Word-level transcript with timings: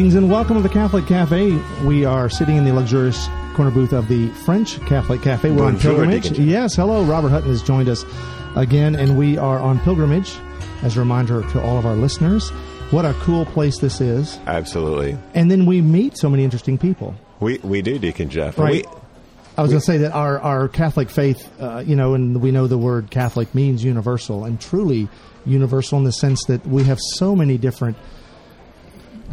Greetings 0.00 0.14
and 0.14 0.30
welcome 0.30 0.56
to 0.56 0.62
the 0.62 0.70
Catholic 0.70 1.04
Cafe. 1.04 1.50
We 1.84 2.06
are 2.06 2.30
sitting 2.30 2.56
in 2.56 2.64
the 2.64 2.72
luxurious 2.72 3.28
corner 3.52 3.70
booth 3.70 3.92
of 3.92 4.08
the 4.08 4.28
French 4.46 4.80
Catholic 4.86 5.20
Cafe. 5.20 5.50
We're 5.50 5.66
on 5.66 5.78
pilgrimage. 5.78 6.38
Yes, 6.38 6.74
hello. 6.74 7.04
Robert 7.04 7.28
Hutton 7.28 7.50
has 7.50 7.62
joined 7.62 7.86
us 7.90 8.02
again, 8.56 8.96
and 8.96 9.18
we 9.18 9.36
are 9.36 9.58
on 9.58 9.78
pilgrimage. 9.80 10.38
As 10.80 10.96
a 10.96 11.00
reminder 11.00 11.42
to 11.50 11.62
all 11.62 11.76
of 11.76 11.84
our 11.84 11.96
listeners, 11.96 12.48
what 12.88 13.04
a 13.04 13.12
cool 13.20 13.44
place 13.44 13.78
this 13.78 14.00
is. 14.00 14.38
Absolutely. 14.46 15.18
And 15.34 15.50
then 15.50 15.66
we 15.66 15.82
meet 15.82 16.16
so 16.16 16.30
many 16.30 16.44
interesting 16.44 16.78
people. 16.78 17.14
We 17.38 17.58
we 17.58 17.82
do, 17.82 17.98
Deacon 17.98 18.30
Jeff. 18.30 18.56
Right. 18.58 18.86
We, 18.86 18.92
I 19.58 19.60
was 19.60 19.70
going 19.70 19.80
to 19.80 19.86
say 19.86 19.98
that 19.98 20.12
our, 20.12 20.40
our 20.40 20.68
Catholic 20.68 21.10
faith, 21.10 21.46
uh, 21.60 21.84
you 21.86 21.94
know, 21.94 22.14
and 22.14 22.40
we 22.40 22.52
know 22.52 22.68
the 22.68 22.78
word 22.78 23.10
Catholic 23.10 23.54
means 23.54 23.84
universal, 23.84 24.46
and 24.46 24.58
truly 24.58 25.10
universal 25.44 25.98
in 25.98 26.04
the 26.04 26.12
sense 26.12 26.42
that 26.46 26.66
we 26.66 26.84
have 26.84 26.98
so 27.18 27.36
many 27.36 27.58
different 27.58 27.98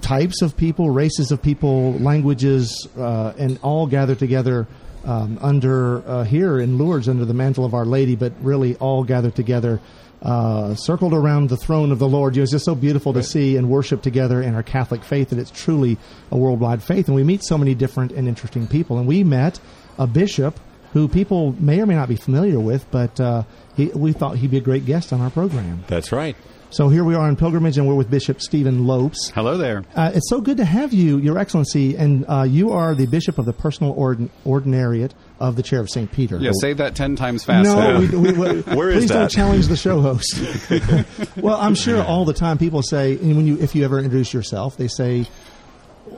types 0.01 0.41
of 0.41 0.55
people, 0.55 0.89
races 0.89 1.31
of 1.31 1.41
people, 1.41 1.93
languages, 1.93 2.87
uh, 2.97 3.33
and 3.37 3.59
all 3.61 3.87
gathered 3.87 4.19
together 4.19 4.67
um, 5.05 5.39
under 5.41 6.07
uh, 6.07 6.23
here 6.23 6.59
in 6.59 6.77
Lourdes 6.77 7.07
under 7.07 7.25
the 7.25 7.33
mantle 7.33 7.65
of 7.65 7.73
Our 7.73 7.85
Lady, 7.85 8.15
but 8.15 8.33
really 8.41 8.75
all 8.75 9.03
gathered 9.03 9.35
together. 9.35 9.79
Uh, 10.19 10.73
circled 10.73 11.13
around 11.13 11.49
the 11.49 11.57
throne 11.57 11.91
of 11.91 11.99
the 11.99 12.07
Lord. 12.07 12.35
You 12.35 12.39
know, 12.39 12.43
It's 12.43 12.51
just 12.51 12.65
so 12.65 12.73
beautiful 12.73 13.13
to 13.13 13.21
see 13.21 13.55
and 13.55 13.69
worship 13.69 14.01
together 14.01 14.41
in 14.41 14.55
our 14.55 14.63
Catholic 14.63 15.03
faith 15.03 15.29
that 15.29 15.37
it's 15.37 15.51
truly 15.51 15.99
a 16.31 16.37
worldwide 16.37 16.81
faith. 16.81 17.07
And 17.07 17.15
we 17.15 17.23
meet 17.23 17.43
so 17.43 17.55
many 17.55 17.75
different 17.75 18.11
and 18.11 18.27
interesting 18.27 18.65
people. 18.65 18.97
And 18.97 19.07
we 19.07 19.23
met 19.23 19.59
a 19.99 20.07
bishop 20.07 20.59
who 20.93 21.07
people 21.07 21.55
may 21.59 21.79
or 21.79 21.85
may 21.85 21.93
not 21.93 22.09
be 22.09 22.15
familiar 22.15 22.59
with, 22.59 22.89
but 22.89 23.19
uh, 23.19 23.43
he, 23.75 23.85
we 23.87 24.11
thought 24.11 24.37
he'd 24.37 24.49
be 24.49 24.57
a 24.57 24.61
great 24.61 24.87
guest 24.87 25.13
on 25.13 25.21
our 25.21 25.29
program. 25.29 25.83
that's 25.87 26.11
right. 26.11 26.35
So 26.69 26.89
here 26.89 27.05
we 27.05 27.15
are 27.15 27.21
on 27.21 27.37
pilgrimage, 27.37 27.77
and 27.77 27.87
we're 27.87 27.95
with 27.95 28.09
Bishop 28.09 28.41
Steven 28.41 28.85
Lopes. 28.85 29.29
Hello 29.29 29.57
there. 29.57 29.85
Uh, 29.95 30.11
it's 30.13 30.29
so 30.29 30.41
good 30.41 30.57
to 30.57 30.65
have 30.65 30.91
you, 30.91 31.17
Your 31.17 31.37
Excellency, 31.37 31.95
and 31.95 32.25
uh, 32.27 32.43
you 32.43 32.71
are 32.71 32.93
the 32.93 33.05
Bishop 33.05 33.37
of 33.37 33.45
the 33.45 33.53
Personal 33.53 33.95
Ordin- 33.95 34.29
Ordinariate 34.45 35.11
of 35.39 35.55
the 35.55 35.63
Chair 35.63 35.79
of 35.79 35.89
St. 35.89 36.11
Peter. 36.11 36.37
Yeah, 36.37 36.51
say 36.59 36.73
that 36.73 36.93
ten 36.93 37.15
times 37.15 37.45
fast. 37.45 37.63
No, 37.63 37.99
we, 37.99 38.07
we, 38.09 38.31
we, 38.33 38.61
Where 38.75 38.89
is 38.89 39.05
please 39.05 39.09
don't 39.11 39.29
challenge 39.29 39.67
the 39.67 39.77
show 39.77 40.01
host. 40.01 41.37
well, 41.37 41.57
I'm 41.57 41.73
sure 41.73 42.03
all 42.03 42.25
the 42.25 42.33
time 42.33 42.57
people 42.57 42.83
say, 42.83 43.13
and 43.13 43.37
when 43.37 43.47
you, 43.47 43.57
if 43.59 43.73
you 43.73 43.85
ever 43.85 43.97
introduce 43.97 44.33
yourself, 44.33 44.75
they 44.75 44.89
say, 44.89 45.25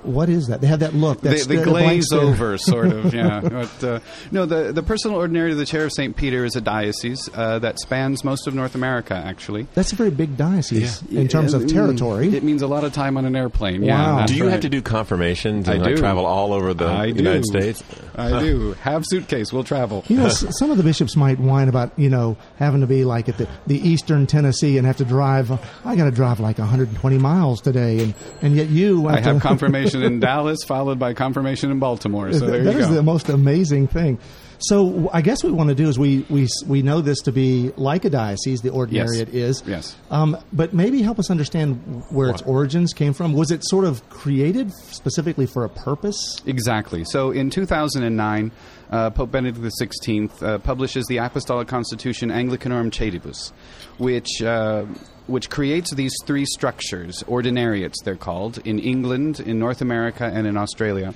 "What 0.05 0.29
is 0.29 0.47
that?" 0.47 0.61
They 0.61 0.67
have 0.67 0.79
that 0.79 0.93
look, 0.93 1.21
that 1.21 1.29
the, 1.31 1.37
stare- 1.37 1.57
the 1.59 1.63
glaze 1.65 2.11
over, 2.11 2.57
sort 2.57 2.87
of. 2.91 3.13
Yeah. 3.13 3.41
But, 3.59 3.83
uh, 3.83 3.99
no, 4.31 4.45
the 4.45 4.71
the 4.71 4.83
personal 4.83 5.17
ordinary 5.17 5.51
of 5.51 5.57
the 5.57 5.65
chair 5.65 5.85
of 5.85 5.91
St. 5.91 6.15
Peter 6.15 6.45
is 6.45 6.55
a 6.55 6.61
diocese 6.61 7.29
uh, 7.33 7.59
that 7.59 7.79
spans 7.79 8.23
most 8.23 8.47
of 8.47 8.53
North 8.53 8.75
America. 8.75 9.13
Actually, 9.15 9.67
That's 9.73 9.91
a 9.91 9.95
very 9.95 10.11
big 10.11 10.37
diocese 10.37 11.01
Yeah. 11.09 11.21
in 11.21 11.27
terms 11.27 11.53
of 11.53 11.63
Mm, 11.63 11.73
territory. 11.73 12.35
It 12.35 12.43
means 12.43 12.61
a 12.61 12.67
lot 12.67 12.83
of 12.83 12.93
time 12.93 13.17
on 13.17 13.25
an 13.25 13.35
airplane. 13.35 13.81
Wow. 13.81 14.19
Yeah. 14.19 14.25
Do 14.27 14.35
you 14.35 14.43
right. 14.45 14.51
have 14.51 14.61
to 14.61 14.69
do 14.69 14.81
confirmations 14.81 15.67
I 15.67 15.73
and 15.73 15.81
like, 15.83 15.95
do. 15.95 16.01
travel 16.01 16.25
all 16.25 16.53
over 16.53 16.73
the 16.73 16.85
I 16.85 17.05
United 17.05 17.43
do. 17.43 17.59
States? 17.59 17.83
I 18.15 18.39
do. 18.39 18.73
Have 18.81 19.03
suitcase. 19.07 19.51
We'll 19.53 19.63
travel. 19.63 20.03
You 20.07 20.17
know, 20.17 20.29
some 20.59 20.71
of 20.71 20.77
the 20.77 20.83
bishops 20.83 21.15
might 21.15 21.39
whine 21.39 21.67
about 21.69 21.97
you 21.97 22.09
know 22.09 22.37
having 22.57 22.81
to 22.81 22.87
be 22.87 23.03
like 23.05 23.27
at 23.29 23.37
the, 23.37 23.47
the 23.67 23.77
eastern 23.87 24.27
Tennessee 24.27 24.77
and 24.77 24.85
have 24.87 24.97
to 24.97 25.05
drive. 25.05 25.51
I 25.85 25.95
got 25.95 26.05
to 26.05 26.11
drive 26.11 26.39
like 26.39 26.57
120 26.59 27.17
miles 27.17 27.61
today, 27.61 28.03
and 28.03 28.13
and 28.41 28.55
yet 28.55 28.69
you. 28.69 29.07
I 29.07 29.19
have 29.19 29.23
to- 29.23 29.31
confirmation 29.91 30.13
in 30.13 30.19
Dallas, 30.19 30.59
followed 30.67 30.99
by 30.99 31.13
confirmation 31.13 31.71
in 31.71 31.79
Baltimore. 31.79 32.31
So 32.33 32.45
there 32.47 32.63
That 32.63 32.73
you 32.73 32.79
is 32.79 32.87
go. 32.87 32.93
the 32.93 33.03
most 33.03 33.29
amazing 33.29 33.87
thing. 33.87 34.19
So 34.59 35.09
I 35.13 35.21
guess 35.21 35.43
what 35.43 35.51
we 35.51 35.57
want 35.57 35.69
to 35.69 35.75
do 35.75 35.87
is 35.87 35.97
we, 35.97 36.25
we 36.29 36.47
we 36.67 36.81
know 36.81 36.99
this 37.01 37.19
to 37.21 37.31
be 37.31 37.71
like 37.77 38.03
a 38.03 38.09
diocese, 38.09 38.61
the 38.61 38.69
ordinariate 38.69 39.33
is. 39.33 39.63
Yes. 39.65 39.95
Um, 40.11 40.37
but 40.51 40.73
maybe 40.73 41.01
help 41.01 41.17
us 41.17 41.31
understand 41.31 42.03
where 42.09 42.29
its 42.29 42.41
origins 42.41 42.93
came 42.93 43.13
from. 43.13 43.33
Was 43.33 43.51
it 43.51 43.63
sort 43.65 43.85
of 43.85 44.07
created 44.09 44.73
specifically 44.73 45.45
for 45.45 45.63
a 45.63 45.69
purpose? 45.69 46.37
Exactly. 46.45 47.05
So 47.05 47.31
in 47.31 47.49
2009, 47.49 48.51
uh, 48.91 49.09
Pope 49.11 49.31
Benedict 49.31 49.65
XVI 49.81 50.43
uh, 50.43 50.57
publishes 50.57 51.05
the 51.07 51.17
Apostolic 51.17 51.67
Constitution 51.67 52.29
Anglicanorum 52.29 52.91
Coetibus, 52.91 53.53
which 53.97 54.41
uh, 54.41 54.85
which 55.27 55.49
creates 55.49 55.93
these 55.93 56.13
three 56.25 56.45
structures, 56.45 57.23
ordinariates 57.27 58.03
they're 58.03 58.15
called, 58.15 58.57
in 58.65 58.79
England, 58.79 59.39
in 59.39 59.59
North 59.59 59.81
America, 59.81 60.25
and 60.25 60.47
in 60.47 60.57
Australia. 60.57 61.13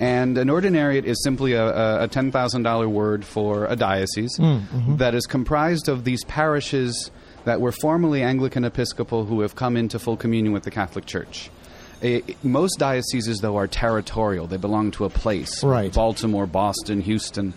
And 0.00 0.38
an 0.38 0.48
ordinariate 0.48 1.04
is 1.04 1.22
simply 1.22 1.52
a, 1.52 1.66
a, 1.66 2.04
a 2.04 2.08
$10,000 2.08 2.90
word 2.90 3.24
for 3.24 3.66
a 3.66 3.76
diocese 3.76 4.34
that 4.38 5.14
is 5.14 5.26
comprised 5.26 5.88
of 5.88 6.04
these 6.04 6.24
parishes 6.24 7.10
that 7.44 7.60
were 7.60 7.72
formerly 7.72 8.22
Anglican 8.22 8.64
Episcopal 8.64 9.26
who 9.26 9.42
have 9.42 9.54
come 9.54 9.76
into 9.76 9.98
full 9.98 10.16
communion 10.16 10.54
with 10.54 10.62
the 10.62 10.70
Catholic 10.70 11.04
Church. 11.04 11.50
Eh, 12.02 12.20
most 12.42 12.78
dioceses, 12.78 13.40
though, 13.40 13.56
are 13.58 13.66
territorial. 13.66 14.46
They 14.46 14.56
belong 14.56 14.90
to 14.92 15.04
a 15.04 15.10
place. 15.10 15.62
Right. 15.62 15.92
Baltimore, 15.92 16.46
Boston, 16.46 17.02
Houston. 17.02 17.52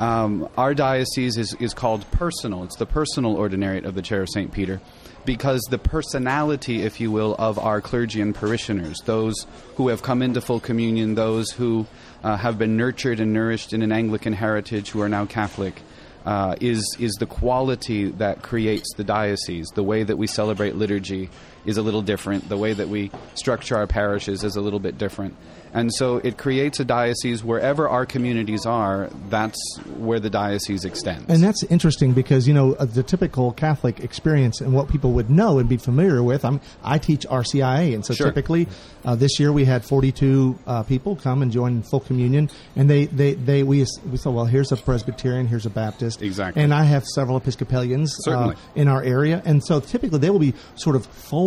Um, 0.00 0.48
our 0.56 0.74
diocese 0.74 1.36
is, 1.36 1.54
is 1.60 1.74
called 1.74 2.04
personal. 2.10 2.64
It's 2.64 2.76
the 2.76 2.86
personal 2.86 3.36
ordinariate 3.36 3.84
of 3.84 3.94
the 3.94 4.02
Chair 4.02 4.22
of 4.22 4.28
St. 4.28 4.52
Peter 4.52 4.80
because 5.24 5.60
the 5.70 5.78
personality, 5.78 6.82
if 6.82 7.00
you 7.00 7.10
will, 7.10 7.34
of 7.38 7.58
our 7.58 7.80
clergy 7.80 8.20
and 8.20 8.34
parishioners, 8.34 8.98
those 9.04 9.34
who 9.76 9.88
have 9.88 10.02
come 10.02 10.22
into 10.22 10.40
full 10.40 10.60
communion, 10.60 11.14
those 11.14 11.50
who 11.50 11.86
uh, 12.22 12.36
have 12.36 12.58
been 12.58 12.76
nurtured 12.76 13.20
and 13.20 13.32
nourished 13.32 13.72
in 13.72 13.82
an 13.82 13.92
Anglican 13.92 14.32
heritage 14.32 14.90
who 14.90 15.00
are 15.00 15.08
now 15.08 15.26
Catholic, 15.26 15.82
uh, 16.24 16.56
is 16.60 16.96
is 16.98 17.12
the 17.14 17.26
quality 17.26 18.10
that 18.10 18.42
creates 18.42 18.94
the 18.96 19.04
diocese. 19.04 19.66
The 19.74 19.82
way 19.82 20.02
that 20.02 20.16
we 20.16 20.26
celebrate 20.26 20.74
liturgy 20.74 21.28
is 21.64 21.76
a 21.76 21.82
little 21.82 22.02
different. 22.02 22.48
The 22.48 22.56
way 22.56 22.72
that 22.72 22.88
we 22.88 23.10
structure 23.34 23.76
our 23.76 23.86
parishes 23.86 24.44
is 24.44 24.56
a 24.56 24.60
little 24.60 24.80
bit 24.80 24.98
different. 24.98 25.34
And 25.76 25.92
so 25.92 26.18
it 26.18 26.38
creates 26.38 26.78
a 26.78 26.84
diocese 26.84 27.42
wherever 27.42 27.88
our 27.88 28.06
communities 28.06 28.64
are. 28.64 29.10
That's 29.28 29.58
where 29.96 30.20
the 30.20 30.30
diocese 30.30 30.84
extends. 30.84 31.28
And 31.28 31.42
that's 31.42 31.64
interesting 31.64 32.12
because 32.12 32.46
you 32.46 32.54
know 32.54 32.74
uh, 32.74 32.84
the 32.84 33.02
typical 33.02 33.50
Catholic 33.50 33.98
experience 33.98 34.60
and 34.60 34.72
what 34.72 34.88
people 34.88 35.10
would 35.14 35.30
know 35.30 35.58
and 35.58 35.68
be 35.68 35.76
familiar 35.76 36.22
with. 36.22 36.44
I'm, 36.44 36.60
I 36.84 36.98
teach 36.98 37.26
RCIA, 37.26 37.92
and 37.92 38.06
so 38.06 38.14
Sure. 38.14 38.28
typically 38.28 38.68
uh, 39.04 39.16
this 39.16 39.40
year 39.40 39.52
we 39.52 39.64
had 39.64 39.84
42 39.84 40.56
uh, 40.64 40.82
people 40.84 41.16
come 41.16 41.42
and 41.42 41.50
join 41.50 41.82
full 41.82 41.98
communion, 41.98 42.50
and 42.76 42.88
they 42.88 43.06
they, 43.06 43.34
they 43.34 43.64
we 43.64 43.84
we 44.08 44.16
said, 44.16 44.32
well, 44.32 44.44
here's 44.44 44.70
a 44.70 44.76
Presbyterian, 44.76 45.48
here's 45.48 45.66
a 45.66 45.70
Baptist, 45.70 46.22
Exactly. 46.22 46.62
and 46.62 46.72
I 46.72 46.84
have 46.84 47.04
several 47.04 47.36
Episcopalians 47.36 48.16
uh, 48.28 48.54
in 48.76 48.86
our 48.86 49.02
area, 49.02 49.42
and 49.44 49.60
so 49.64 49.80
typically 49.80 50.20
they 50.20 50.30
will 50.30 50.38
be 50.38 50.54
sort 50.76 50.94
of 50.94 51.04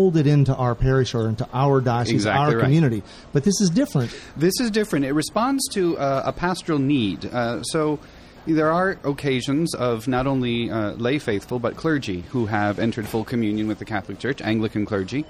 folded 0.07 0.25
into 0.25 0.56
our 0.56 0.73
parish 0.73 1.13
or 1.13 1.28
into 1.28 1.45
our 1.53 1.81
diocese, 1.81 2.13
Exactly 2.13 2.40
our 2.40 2.56
right. 2.56 2.63
community. 2.63 3.03
But 3.34 3.44
this 3.44 3.59
is 3.59 3.69
different. 3.69 4.18
This 4.38 4.53
is 4.62 4.72
different. 4.72 5.03
It 5.03 5.12
responds 5.12 5.68
to 5.73 5.97
uh, 5.97 6.23
a 6.25 6.31
pastoral 6.31 6.79
need. 6.79 7.25
Uh, 7.25 7.62
so 7.63 8.00
there 8.45 8.72
are 8.72 8.97
occasions 9.03 9.75
of 9.75 10.07
not 10.07 10.25
only 10.25 10.72
uh, 10.72 10.91
lay 10.91 11.19
faithful 11.19 11.59
but 11.59 11.75
clergy 11.75 12.22
who 12.29 12.45
have 12.45 12.79
entered 12.79 13.06
full 13.06 13.25
communion 13.25 13.68
with 13.68 13.79
the 13.79 13.85
Catholic 13.85 14.18
Church, 14.18 14.41
Anglican 14.41 14.85
clergy, 14.85 15.25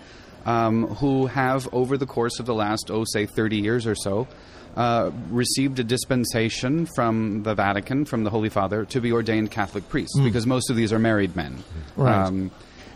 um, 0.46 0.86
who 0.98 1.26
have 1.26 1.68
over 1.74 1.98
the 1.98 2.06
course 2.06 2.40
of 2.40 2.46
the 2.46 2.54
last, 2.54 2.92
oh, 2.92 3.04
say, 3.04 3.26
30 3.26 3.58
years 3.58 3.88
or 3.88 3.96
so. 3.96 4.28
Uh, 4.76 5.10
received 5.32 5.80
a 5.80 5.84
dispensation 5.84 6.86
from 6.96 7.42
the 7.42 7.56
Vatican, 7.56 8.06
from 8.06 8.24
the 8.24 8.30
Holy 8.30 8.50
Father, 8.50 8.86
to 8.86 9.02
be 9.02 9.12
ordained 9.12 9.50
Catholic 9.50 9.90
priests, 9.90 10.20
because 10.20 10.46
most 10.46 10.70
of 10.70 10.76
these 10.76 10.94
are 10.94 11.00
married 11.00 11.36
men. 11.36 11.64
Right. 11.96 12.14
Um, 12.28 12.52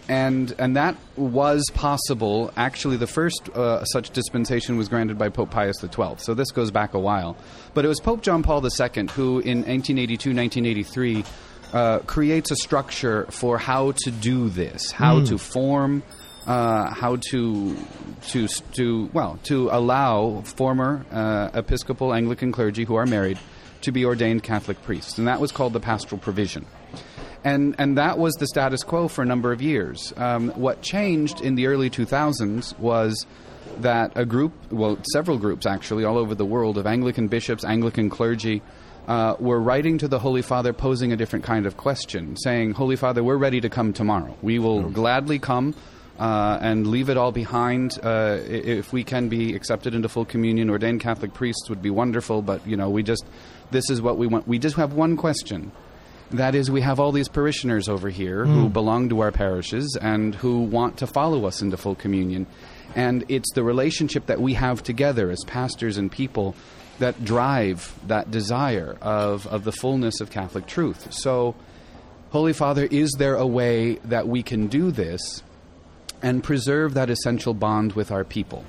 and 0.07 0.53
and 0.57 0.75
that 0.75 0.95
was 1.15 1.63
possible. 1.73 2.51
Actually, 2.57 2.97
the 2.97 3.07
first 3.07 3.49
uh, 3.49 3.83
such 3.85 4.09
dispensation 4.11 4.77
was 4.77 4.89
granted 4.89 5.17
by 5.17 5.29
Pope 5.29 5.51
Pius 5.51 5.77
XII. 5.79 6.15
So 6.17 6.33
this 6.33 6.51
goes 6.51 6.71
back 6.71 6.93
a 6.93 6.99
while. 6.99 7.37
But 7.73 7.85
it 7.85 7.87
was 7.87 7.99
Pope 7.99 8.21
John 8.21 8.43
Paul 8.43 8.63
II 8.63 9.07
who, 9.07 9.39
in 9.39 9.59
1982, 9.59 10.33
1983, 10.33 11.23
uh, 11.73 11.99
creates 11.99 12.51
a 12.51 12.55
structure 12.55 13.25
for 13.29 13.57
how 13.57 13.93
to 14.03 14.11
do 14.11 14.49
this, 14.49 14.91
how 14.91 15.23
to 15.25 15.37
form. 15.37 16.03
Uh, 16.47 16.91
how 16.91 17.17
to 17.17 17.77
to 18.23 18.47
to 18.73 19.07
well 19.13 19.37
to 19.43 19.69
allow 19.69 20.41
former 20.41 21.05
uh, 21.11 21.51
Episcopal 21.53 22.15
Anglican 22.15 22.51
clergy 22.51 22.83
who 22.83 22.95
are 22.95 23.05
married 23.05 23.37
to 23.81 23.91
be 23.91 24.05
ordained 24.05 24.41
Catholic 24.41 24.81
priests, 24.81 25.19
and 25.19 25.27
that 25.27 25.39
was 25.39 25.51
called 25.51 25.73
the 25.73 25.79
pastoral 25.79 26.19
provision 26.19 26.65
and 27.43 27.75
and 27.77 27.97
that 27.97 28.17
was 28.17 28.33
the 28.35 28.47
status 28.47 28.83
quo 28.83 29.07
for 29.07 29.21
a 29.21 29.25
number 29.25 29.51
of 29.51 29.61
years. 29.61 30.13
Um, 30.17 30.49
what 30.49 30.81
changed 30.81 31.41
in 31.41 31.55
the 31.55 31.67
early 31.67 31.89
2000s 31.89 32.77
was 32.79 33.25
that 33.79 34.11
a 34.15 34.25
group, 34.25 34.53
well, 34.71 34.97
several 35.13 35.37
groups 35.37 35.65
actually, 35.65 36.03
all 36.03 36.17
over 36.17 36.35
the 36.35 36.45
world 36.45 36.77
of 36.77 36.85
Anglican 36.85 37.27
bishops, 37.27 37.63
Anglican 37.63 38.09
clergy, 38.09 38.61
uh, 39.07 39.35
were 39.39 39.59
writing 39.59 39.97
to 39.99 40.07
the 40.07 40.19
Holy 40.19 40.41
Father 40.41 40.73
posing 40.73 41.11
a 41.11 41.15
different 41.15 41.45
kind 41.45 41.65
of 41.65 41.77
question, 41.77 42.35
saying, 42.37 42.73
Holy 42.73 42.95
Father, 42.95 43.23
we're 43.23 43.37
ready 43.37 43.61
to 43.61 43.69
come 43.69 43.93
tomorrow. 43.93 44.35
We 44.41 44.59
will 44.59 44.89
gladly 44.89 45.39
come. 45.39 45.75
Uh, 46.19 46.59
and 46.61 46.85
leave 46.85 47.09
it 47.09 47.17
all 47.17 47.31
behind. 47.31 47.97
Uh, 48.03 48.37
if 48.45 48.93
we 48.93 49.03
can 49.03 49.27
be 49.27 49.55
accepted 49.55 49.95
into 49.95 50.07
full 50.07 50.25
communion, 50.25 50.69
ordained 50.69 50.99
Catholic 50.99 51.33
priests 51.33 51.67
would 51.67 51.81
be 51.81 51.89
wonderful. 51.89 52.43
But 52.43 52.67
you 52.67 52.77
know, 52.77 52.91
we 52.91 53.01
just 53.01 53.25
this 53.71 53.89
is 53.89 54.03
what 54.03 54.19
we 54.19 54.27
want. 54.27 54.47
We 54.47 54.59
just 54.59 54.75
have 54.75 54.93
one 54.93 55.17
question. 55.17 55.71
That 56.31 56.55
is, 56.55 56.71
we 56.71 56.81
have 56.81 56.99
all 56.99 57.11
these 57.11 57.27
parishioners 57.27 57.89
over 57.89 58.09
here 58.09 58.45
who 58.45 58.69
mm. 58.69 58.73
belong 58.73 59.09
to 59.09 59.19
our 59.19 59.31
parishes 59.31 59.97
and 60.01 60.33
who 60.33 60.61
want 60.61 60.97
to 60.97 61.07
follow 61.07 61.45
us 61.45 61.61
into 61.61 61.75
full 61.75 61.95
communion. 61.95 62.47
And 62.95 63.25
it's 63.27 63.51
the 63.53 63.63
relationship 63.63 64.27
that 64.27 64.39
we 64.39 64.53
have 64.53 64.81
together 64.81 65.29
as 65.29 65.43
pastors 65.45 65.97
and 65.97 66.11
people 66.11 66.55
that 66.99 67.25
drive 67.25 67.93
that 68.07 68.31
desire 68.31 68.97
of, 69.01 69.45
of 69.47 69.63
the 69.65 69.71
fullness 69.71 70.21
of 70.21 70.29
Catholic 70.29 70.67
truth. 70.67 71.11
So, 71.11 71.55
Holy 72.31 72.53
Father, 72.53 72.87
is 72.89 73.11
there 73.17 73.35
a 73.35 73.47
way 73.47 73.95
that 74.05 74.27
we 74.27 74.41
can 74.43 74.67
do 74.67 74.91
this 74.91 75.43
and 76.21 76.43
preserve 76.43 76.93
that 76.93 77.09
essential 77.09 77.53
bond 77.53 77.93
with 77.93 78.11
our 78.11 78.23
people? 78.23 78.63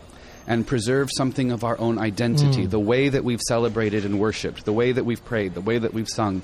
And 0.44 0.66
preserve 0.66 1.08
something 1.16 1.52
of 1.52 1.62
our 1.62 1.78
own 1.78 2.00
identity, 2.00 2.66
mm. 2.66 2.70
the 2.70 2.80
way 2.80 3.08
that 3.08 3.22
we've 3.22 3.40
celebrated 3.40 4.04
and 4.04 4.18
worshiped, 4.18 4.64
the 4.64 4.72
way 4.72 4.90
that 4.90 5.04
we've 5.04 5.24
prayed, 5.24 5.54
the 5.54 5.60
way 5.60 5.78
that 5.78 5.94
we've 5.94 6.08
sung, 6.08 6.42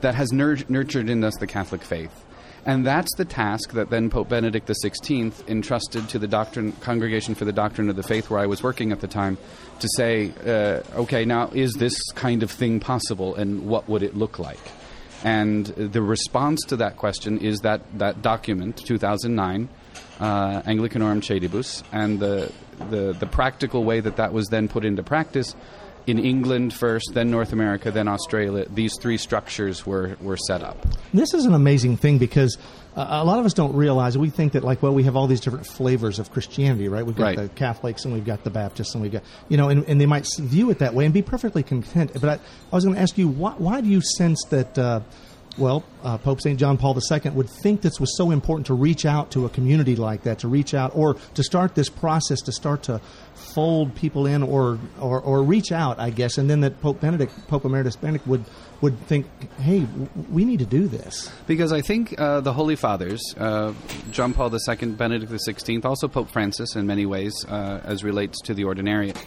that 0.00 0.14
has 0.14 0.32
nur- 0.32 0.58
nurtured 0.68 1.08
in 1.08 1.24
us 1.24 1.36
the 1.36 1.46
Catholic 1.46 1.82
faith. 1.82 2.24
And 2.66 2.84
that's 2.84 3.14
the 3.16 3.24
task 3.24 3.72
that 3.72 3.88
then 3.88 4.10
Pope 4.10 4.28
Benedict 4.28 4.68
XVI 4.68 5.48
entrusted 5.48 6.08
to 6.10 6.18
the 6.18 6.26
doctrine, 6.26 6.72
Congregation 6.72 7.34
for 7.34 7.44
the 7.44 7.52
Doctrine 7.52 7.88
of 7.88 7.96
the 7.96 8.02
Faith, 8.02 8.28
where 8.28 8.40
I 8.40 8.46
was 8.46 8.62
working 8.62 8.92
at 8.92 9.00
the 9.00 9.06
time, 9.06 9.38
to 9.80 9.88
say, 9.96 10.32
uh, 10.44 10.82
okay, 11.00 11.24
now 11.24 11.48
is 11.54 11.72
this 11.74 11.98
kind 12.12 12.42
of 12.42 12.50
thing 12.50 12.78
possible, 12.78 13.34
and 13.36 13.66
what 13.66 13.88
would 13.88 14.02
it 14.02 14.16
look 14.16 14.38
like? 14.38 14.60
And 15.24 15.66
the 15.66 16.02
response 16.02 16.60
to 16.66 16.76
that 16.76 16.96
question 16.96 17.38
is 17.38 17.60
that, 17.60 17.80
that 17.98 18.22
document, 18.22 18.76
2009, 18.76 19.68
uh, 20.20 20.62
Anglicanorum 20.62 21.22
Coetibus, 21.22 21.82
and 21.90 22.20
the, 22.20 22.52
the, 22.90 23.14
the 23.18 23.26
practical 23.26 23.84
way 23.84 24.00
that 24.00 24.16
that 24.16 24.32
was 24.32 24.46
then 24.48 24.68
put 24.68 24.84
into 24.84 25.02
practice 25.02 25.54
in 26.08 26.18
England 26.18 26.72
first, 26.74 27.10
then 27.14 27.30
North 27.30 27.52
America, 27.52 27.90
then 27.90 28.08
Australia, 28.08 28.66
these 28.70 28.92
three 29.00 29.16
structures 29.18 29.86
were, 29.86 30.16
were 30.20 30.36
set 30.36 30.62
up. 30.62 30.86
This 31.12 31.34
is 31.34 31.44
an 31.44 31.54
amazing 31.54 31.96
thing 31.96 32.18
because 32.18 32.56
uh, 32.96 33.06
a 33.10 33.24
lot 33.24 33.38
of 33.38 33.46
us 33.46 33.52
don't 33.54 33.74
realize. 33.74 34.16
We 34.18 34.30
think 34.30 34.52
that 34.54 34.64
like, 34.64 34.82
well, 34.82 34.94
we 34.94 35.04
have 35.04 35.16
all 35.16 35.26
these 35.26 35.40
different 35.40 35.66
flavors 35.66 36.18
of 36.18 36.30
Christianity, 36.32 36.88
right? 36.88 37.04
We've 37.04 37.14
got 37.16 37.24
Right. 37.24 37.36
the 37.36 37.48
Catholics 37.50 38.04
and 38.04 38.14
we've 38.14 38.24
got 38.24 38.42
the 38.44 38.50
Baptists 38.50 38.94
and 38.94 39.02
we've 39.02 39.12
got 39.12 39.22
you 39.48 39.56
know, 39.56 39.68
and, 39.68 39.84
and 39.86 40.00
they 40.00 40.06
might 40.06 40.26
view 40.38 40.70
it 40.70 40.78
that 40.78 40.94
way 40.94 41.04
and 41.04 41.12
be 41.14 41.22
perfectly 41.22 41.62
content. 41.62 42.12
But 42.14 42.24
I, 42.24 42.32
I 42.72 42.74
was 42.74 42.84
going 42.84 42.96
to 42.96 43.02
ask 43.02 43.16
you, 43.18 43.28
why, 43.28 43.52
why 43.58 43.80
do 43.80 43.88
you 43.88 44.00
sense 44.00 44.42
that? 44.50 44.78
Uh, 44.78 45.00
well, 45.56 45.82
uh, 46.04 46.16
Pope 46.18 46.40
St. 46.40 46.56
John 46.56 46.78
Paul 46.78 46.96
II 46.96 47.30
would 47.32 47.50
think 47.50 47.80
this 47.80 47.98
was 47.98 48.16
so 48.16 48.30
important 48.30 48.68
to 48.68 48.74
reach 48.74 49.04
out 49.04 49.32
to 49.32 49.44
a 49.44 49.48
community 49.48 49.96
like 49.96 50.22
that, 50.22 50.38
to 50.40 50.46
reach 50.48 50.72
out 50.72 50.92
or 50.94 51.14
to 51.34 51.42
start 51.42 51.74
this 51.74 51.88
process, 51.88 52.40
to 52.42 52.52
start 52.52 52.84
to 52.84 53.00
fold 53.58 53.92
people 53.96 54.24
in 54.24 54.44
or, 54.44 54.78
or, 55.00 55.20
or 55.20 55.42
reach 55.42 55.72
out, 55.72 55.98
I 55.98 56.10
guess, 56.10 56.38
and 56.38 56.48
then 56.48 56.60
that 56.60 56.80
Pope 56.80 57.00
Benedict, 57.00 57.32
Pope 57.48 57.64
Emeritus 57.64 57.96
Benedict 57.96 58.24
would, 58.28 58.44
would 58.80 58.96
think, 59.08 59.26
hey, 59.58 59.80
w- 59.80 60.08
we 60.30 60.44
need 60.44 60.60
to 60.60 60.64
do 60.64 60.86
this. 60.86 61.28
Because 61.48 61.72
I 61.72 61.80
think 61.80 62.14
uh, 62.20 62.40
the 62.40 62.52
Holy 62.52 62.76
Fathers, 62.76 63.20
uh, 63.36 63.74
John 64.12 64.32
Paul 64.32 64.54
II, 64.54 64.90
Benedict 64.90 65.32
XVI, 65.32 65.84
also 65.84 66.06
Pope 66.06 66.30
Francis 66.30 66.76
in 66.76 66.86
many 66.86 67.04
ways, 67.04 67.34
uh, 67.48 67.80
as 67.82 68.04
relates 68.04 68.40
to 68.42 68.54
the 68.54 68.62
ordinariate, 68.62 69.20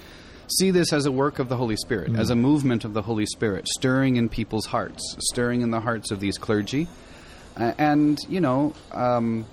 see 0.47 0.71
this 0.71 0.93
as 0.93 1.05
a 1.05 1.11
work 1.11 1.37
of 1.37 1.49
the 1.49 1.57
Holy 1.57 1.75
Spirit, 1.75 2.15
as 2.15 2.29
a 2.29 2.35
movement 2.37 2.85
of 2.85 2.93
the 2.93 3.01
Holy 3.01 3.25
Spirit, 3.25 3.67
stirring 3.67 4.15
in 4.15 4.29
people's 4.29 4.67
hearts, 4.67 5.17
stirring 5.19 5.59
in 5.59 5.71
the 5.71 5.81
hearts 5.81 6.09
of 6.09 6.21
these 6.21 6.37
clergy. 6.37 6.87
And, 7.57 8.17
you 8.29 8.39
know, 8.39 8.75
um, 8.93 9.45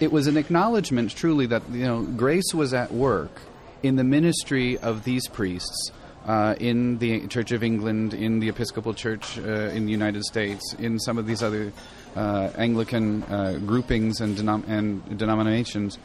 it 0.00 0.10
was 0.10 0.26
an 0.26 0.38
acknowledgement 0.38 1.14
truly 1.14 1.44
that, 1.48 1.68
you 1.70 1.84
know, 1.84 2.00
grace 2.00 2.54
was 2.54 2.72
at 2.72 2.92
work 2.92 3.42
in 3.82 3.96
the 3.96 4.04
ministry 4.04 4.78
of 4.78 5.04
these 5.04 5.26
priests. 5.28 5.90
Uh, 6.24 6.54
in 6.60 6.98
the 6.98 7.26
Church 7.26 7.50
of 7.50 7.64
England, 7.64 8.14
in 8.14 8.38
the 8.38 8.48
Episcopal 8.48 8.94
Church 8.94 9.38
uh, 9.38 9.42
in 9.74 9.86
the 9.86 9.90
United 9.90 10.22
States, 10.22 10.72
in 10.78 11.00
some 11.00 11.18
of 11.18 11.26
these 11.26 11.42
other 11.42 11.72
uh, 12.14 12.48
Anglican 12.56 13.24
uh, 13.24 13.58
groupings 13.66 14.20
and, 14.20 14.36
denom- 14.36 14.62
and 14.68 15.18
denominations, 15.18 15.98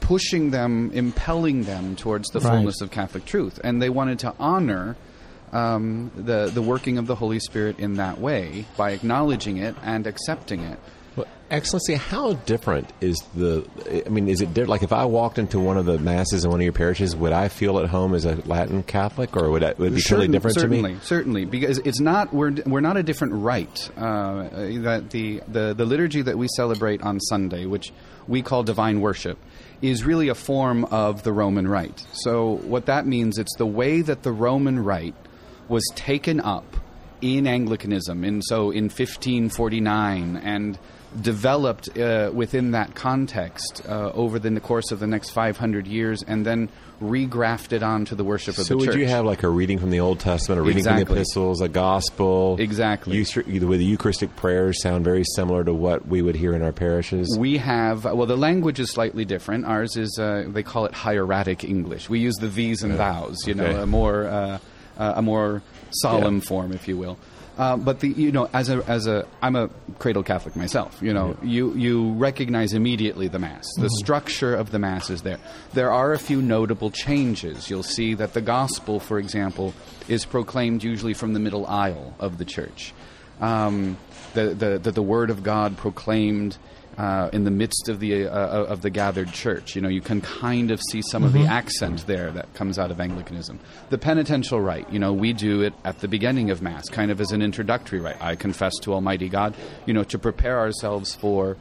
pushing 0.00 0.50
them, 0.50 0.90
impelling 0.92 1.62
them 1.64 1.96
towards 1.96 2.28
the 2.28 2.40
Right. 2.40 2.50
fullness 2.56 2.82
of 2.82 2.90
Catholic 2.90 3.24
truth. 3.24 3.58
And 3.64 3.80
they 3.80 3.88
wanted 3.88 4.18
to 4.18 4.34
honor 4.38 4.96
um, 5.50 6.10
the, 6.14 6.50
the 6.52 6.60
working 6.60 6.98
of 6.98 7.06
the 7.06 7.14
Holy 7.14 7.40
Spirit 7.40 7.78
in 7.78 7.94
that 7.94 8.20
way 8.20 8.66
by 8.76 8.90
acknowledging 8.90 9.56
it 9.56 9.74
and 9.82 10.06
accepting 10.06 10.60
it. 10.60 10.78
Excellency, 11.50 11.94
how 11.94 12.34
different 12.34 12.92
is 13.00 13.16
the? 13.34 13.66
I 14.04 14.10
mean, 14.10 14.28
is 14.28 14.42
it 14.42 14.52
di- 14.52 14.64
like 14.64 14.82
if 14.82 14.92
I 14.92 15.06
walked 15.06 15.38
into 15.38 15.58
one 15.58 15.78
of 15.78 15.86
the 15.86 15.98
masses 15.98 16.44
in 16.44 16.50
one 16.50 16.60
of 16.60 16.64
your 16.64 16.74
parishes, 16.74 17.16
would 17.16 17.32
I 17.32 17.48
feel 17.48 17.78
at 17.78 17.88
home 17.88 18.14
as 18.14 18.26
a 18.26 18.36
Latin 18.46 18.82
Catholic, 18.82 19.34
or 19.34 19.50
would, 19.50 19.64
I, 19.64 19.72
would 19.78 19.92
it 19.92 19.96
be 19.96 20.02
totally 20.02 20.28
different 20.28 20.56
certainly, 20.56 20.82
to 20.82 20.88
me? 20.96 21.00
Certainly, 21.02 21.44
because 21.46 21.78
it's 21.78 22.00
not 22.00 22.34
we're 22.34 22.52
we're 22.66 22.80
not 22.80 22.98
a 22.98 23.02
different 23.02 23.32
rite. 23.34 23.90
Uh, 23.96 24.48
that 24.82 25.08
the, 25.10 25.42
the 25.48 25.72
the 25.72 25.86
liturgy 25.86 26.20
that 26.20 26.36
we 26.36 26.48
celebrate 26.54 27.00
on 27.02 27.18
Sunday, 27.18 27.64
which 27.64 27.94
we 28.26 28.42
call 28.42 28.62
divine 28.62 29.00
worship, 29.00 29.38
is 29.80 30.04
really 30.04 30.28
a 30.28 30.34
form 30.34 30.84
of 30.84 31.22
the 31.22 31.32
Roman 31.32 31.66
rite. 31.66 32.04
So 32.12 32.56
what 32.64 32.86
that 32.86 33.06
means, 33.06 33.38
it's 33.38 33.56
the 33.56 33.66
way 33.66 34.02
that 34.02 34.22
the 34.22 34.32
Roman 34.32 34.84
rite 34.84 35.14
was 35.68 35.84
taken 35.94 36.40
up 36.40 36.76
in 37.22 37.46
Anglicanism, 37.46 38.22
and 38.22 38.42
so 38.44 38.70
in 38.70 38.84
1549, 38.84 40.36
and 40.36 40.78
developed 41.20 41.96
uh, 41.98 42.30
within 42.32 42.72
that 42.72 42.94
context 42.94 43.82
uh, 43.88 44.10
over 44.14 44.38
the 44.38 44.58
course 44.60 44.90
of 44.90 45.00
the 45.00 45.06
next 45.06 45.30
500 45.30 45.86
years, 45.86 46.22
and 46.26 46.44
then 46.44 46.68
regrafted 47.00 47.82
onto 47.82 48.14
the 48.16 48.24
worship 48.24 48.58
of 48.58 48.64
So 48.64 48.74
the 48.74 48.78
would 48.78 48.86
church. 48.86 48.96
you 48.96 49.06
have 49.06 49.24
like 49.24 49.42
a 49.44 49.48
reading 49.48 49.78
from 49.78 49.90
the 49.90 50.00
Old 50.00 50.18
Testament, 50.20 50.58
a 50.60 50.62
reading 50.62 50.82
from 50.84 50.96
the 50.96 51.02
epistles, 51.02 51.60
a 51.60 51.68
gospel? 51.68 52.56
Exactly. 52.58 53.16
Euchar- 53.16 53.46
With 53.66 53.78
the 53.78 53.84
Eucharistic 53.84 54.34
prayers 54.36 54.82
sound 54.82 55.04
very 55.04 55.24
similar 55.36 55.62
to 55.64 55.72
what 55.72 56.06
we 56.08 56.22
would 56.22 56.34
hear 56.34 56.54
in 56.54 56.62
our 56.62 56.72
parishes. 56.72 57.36
We 57.38 57.58
have 57.58 58.04
well, 58.04 58.26
the 58.26 58.36
language 58.36 58.80
is 58.80 58.90
slightly 58.90 59.24
different. 59.24 59.64
Ours 59.64 59.96
is 59.96 60.18
uh, 60.18 60.44
they 60.48 60.62
call 60.64 60.86
it 60.86 60.92
hieratic 60.92 61.62
English. 61.64 62.08
We 62.10 62.18
use 62.18 62.34
the 62.36 62.48
these 62.48 62.82
and 62.82 62.96
thous, 62.96 63.46
you 63.46 63.54
know, 63.54 63.64
Okay. 63.64 63.80
a 63.82 63.86
more 63.86 64.26
uh, 64.26 64.58
a 64.98 65.22
more 65.22 65.62
solemn 65.90 66.36
Yeah. 66.36 66.40
form, 66.48 66.72
if 66.72 66.88
you 66.88 66.96
will. 66.96 67.16
Uh, 67.58 67.76
but 67.76 67.98
the 67.98 68.08
you 68.08 68.30
know 68.30 68.48
as 68.52 68.70
a 68.70 68.76
as 68.88 69.08
a 69.08 69.26
I'm 69.42 69.56
a 69.56 69.68
cradle 69.98 70.22
Catholic 70.22 70.54
myself. 70.54 70.96
You 71.02 71.12
know 71.12 71.36
you 71.42 71.74
you 71.74 72.12
recognize 72.12 72.72
immediately 72.72 73.26
the 73.26 73.40
mass. 73.40 73.66
The 73.76 73.90
structure 73.90 74.54
of 74.54 74.70
the 74.70 74.78
mass 74.78 75.10
is 75.10 75.22
there. 75.22 75.40
There 75.74 75.90
are 75.90 76.12
a 76.12 76.18
few 76.18 76.40
notable 76.40 76.92
changes. 76.92 77.68
You'll 77.68 77.82
see 77.82 78.14
that 78.14 78.32
the 78.32 78.40
gospel, 78.40 79.00
for 79.00 79.18
example, 79.18 79.74
is 80.06 80.24
proclaimed 80.24 80.84
usually 80.84 81.14
from 81.14 81.32
the 81.32 81.40
middle 81.40 81.66
aisle 81.66 82.14
of 82.20 82.38
the 82.38 82.44
church. 82.44 82.94
Um, 83.40 83.96
the, 84.34 84.54
the, 84.54 84.78
the 84.78 84.90
the 84.92 85.02
word 85.02 85.30
of 85.30 85.42
God 85.42 85.76
proclaimed 85.76 86.58
uh, 86.98 87.30
in 87.32 87.44
the 87.44 87.50
midst 87.50 87.88
of 87.88 88.00
the 88.00 88.26
uh, 88.26 88.64
of 88.64 88.82
the 88.82 88.90
gathered 88.90 89.32
church. 89.32 89.74
You 89.76 89.82
know, 89.82 89.88
you 89.88 90.00
can 90.00 90.20
kind 90.20 90.70
of 90.70 90.80
see 90.90 91.00
some 91.02 91.22
of 91.24 91.32
the 91.32 91.44
accent 91.46 92.06
there 92.06 92.30
that 92.32 92.52
comes 92.54 92.78
out 92.78 92.90
of 92.90 93.00
Anglicanism. 93.00 93.60
The 93.90 93.98
penitential 93.98 94.60
rite, 94.60 94.92
you 94.92 94.98
know, 94.98 95.12
we 95.12 95.32
do 95.32 95.62
it 95.62 95.72
at 95.84 96.00
the 96.00 96.08
beginning 96.08 96.50
of 96.50 96.60
Mass, 96.62 96.88
kind 96.88 97.10
of 97.10 97.20
as 97.20 97.30
an 97.30 97.40
introductory 97.42 98.00
rite. 98.00 98.20
I 98.20 98.34
confess 98.34 98.74
to 98.82 98.92
Almighty 98.92 99.28
God, 99.28 99.54
you 99.86 99.94
know, 99.94 100.02
to 100.04 100.18
prepare 100.18 100.58
ourselves 100.58 101.14
for 101.14 101.56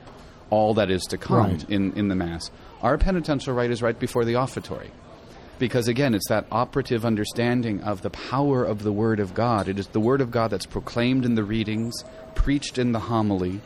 all 0.50 0.74
that 0.76 0.90
is 0.90 1.04
to 1.04 1.18
come 1.18 1.38
Right. 1.38 1.70
in, 1.70 1.94
in 1.94 2.08
the 2.08 2.16
Mass. 2.16 2.50
Our 2.82 2.98
penitential 2.98 3.54
rite 3.54 3.70
is 3.72 3.82
right 3.82 3.98
before 4.00 4.26
the 4.26 4.36
offertory. 4.36 4.90
Because 5.60 5.88
again, 5.88 6.14
it's 6.14 6.28
that 6.30 6.46
operative 6.52 7.06
understanding 7.06 7.82
of 7.82 8.02
the 8.02 8.10
power 8.12 8.64
of 8.64 8.84
the 8.84 8.92
Word 8.92 9.20
of 9.20 9.34
God. 9.34 9.68
It 9.68 9.80
is 9.80 9.88
the 9.88 10.00
Word 10.00 10.22
of 10.22 10.30
God 10.32 10.52
that's 10.52 10.66
proclaimed 10.68 11.26
in 11.26 11.36
the 11.36 11.44
readings, 11.44 12.04
preached 12.36 12.78
in 12.78 12.92
the 12.92 13.00
homily, 13.00 13.62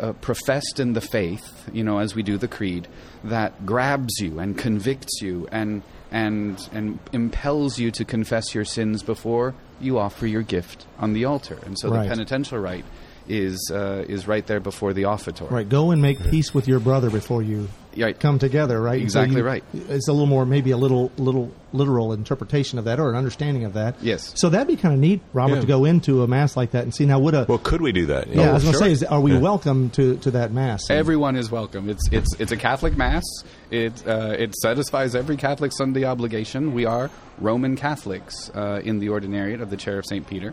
uh, 0.00 0.12
professed 0.14 0.80
in 0.80 0.94
the 0.94 1.00
faith, 1.00 1.68
you 1.72 1.84
know, 1.84 1.98
as 1.98 2.14
we 2.14 2.22
do 2.22 2.36
the 2.36 2.48
creed, 2.48 2.88
that 3.22 3.64
grabs 3.64 4.18
you 4.20 4.38
and 4.40 4.58
convicts 4.58 5.20
you 5.22 5.46
and 5.52 5.82
and 6.10 6.68
and 6.72 6.98
impels 7.12 7.78
you 7.78 7.90
to 7.90 8.04
confess 8.04 8.54
your 8.54 8.64
sins 8.64 9.02
before 9.02 9.54
you 9.80 9.98
offer 9.98 10.26
your 10.26 10.42
gift 10.42 10.86
on 10.98 11.12
the 11.12 11.24
altar. 11.24 11.58
And 11.64 11.78
so 11.78 11.88
Right. 11.90 12.04
the 12.04 12.08
penitential 12.08 12.58
rite 12.58 12.84
is 13.28 13.70
uh, 13.72 14.04
is 14.08 14.26
right 14.28 14.46
there 14.46 14.60
before 14.60 14.92
the 14.92 15.04
offertory. 15.04 15.48
Right, 15.50 15.68
go 15.68 15.90
and 15.90 16.00
make 16.02 16.22
peace 16.30 16.54
with 16.54 16.68
your 16.68 16.80
brother 16.80 17.10
before 17.10 17.42
you 17.42 17.68
Right. 17.98 18.18
come 18.20 18.38
together. 18.38 18.78
Right, 18.78 19.00
And 19.00 19.10
so 19.10 19.20
Exactly 19.20 19.40
you- 19.40 19.46
right. 19.46 19.64
It's 19.88 20.06
a 20.06 20.12
little 20.12 20.26
more, 20.26 20.44
maybe 20.44 20.70
a 20.70 20.76
little, 20.76 21.10
little 21.16 21.50
literal 21.72 22.12
interpretation 22.12 22.78
of 22.78 22.84
that, 22.84 23.00
or 23.00 23.08
an 23.08 23.16
understanding 23.16 23.64
of 23.64 23.72
that. 23.72 23.94
Yes. 24.02 24.32
So 24.36 24.50
that'd 24.50 24.66
be 24.68 24.76
kind 24.76 24.92
of 24.92 25.00
neat, 25.00 25.22
Robert, 25.32 25.54
Yeah. 25.54 25.60
to 25.62 25.66
go 25.66 25.84
into 25.86 26.22
a 26.22 26.26
mass 26.26 26.58
like 26.58 26.72
that 26.72 26.82
and 26.84 26.94
see 26.94 27.06
now 27.06 27.18
would 27.18 27.32
a 27.34 27.46
well, 27.48 27.56
could 27.56 27.80
we 27.80 27.92
do 27.92 28.04
that? 28.06 28.28
yeah. 28.28 28.50
I 28.50 28.52
was 28.52 28.64
going 28.64 28.74
to 28.74 28.78
say, 28.78 28.92
is, 28.92 29.02
are 29.02 29.20
we 29.20 29.32
Yeah. 29.32 29.38
welcome 29.38 29.88
to 29.90 30.16
to 30.18 30.30
that 30.32 30.52
mass? 30.52 30.90
Everyone 30.90 31.36
is 31.36 31.50
welcome. 31.50 31.88
It's 31.88 32.02
it's 32.12 32.34
it's 32.38 32.52
a 32.52 32.56
Catholic 32.58 32.98
mass. 32.98 33.24
It 33.70 33.94
uh, 34.06 34.34
it 34.38 34.54
satisfies 34.56 35.14
every 35.14 35.36
Catholic 35.38 35.72
Sunday 35.72 36.04
obligation. 36.04 36.74
We 36.74 36.84
are 36.84 37.08
Roman 37.40 37.76
Catholics 37.76 38.50
uh, 38.54 38.80
in 38.84 38.98
the 38.98 39.06
ordinariate 39.08 39.62
of 39.62 39.70
the 39.70 39.76
Chair 39.78 39.98
of 39.98 40.04
Saint 40.06 40.26
Peter, 40.26 40.52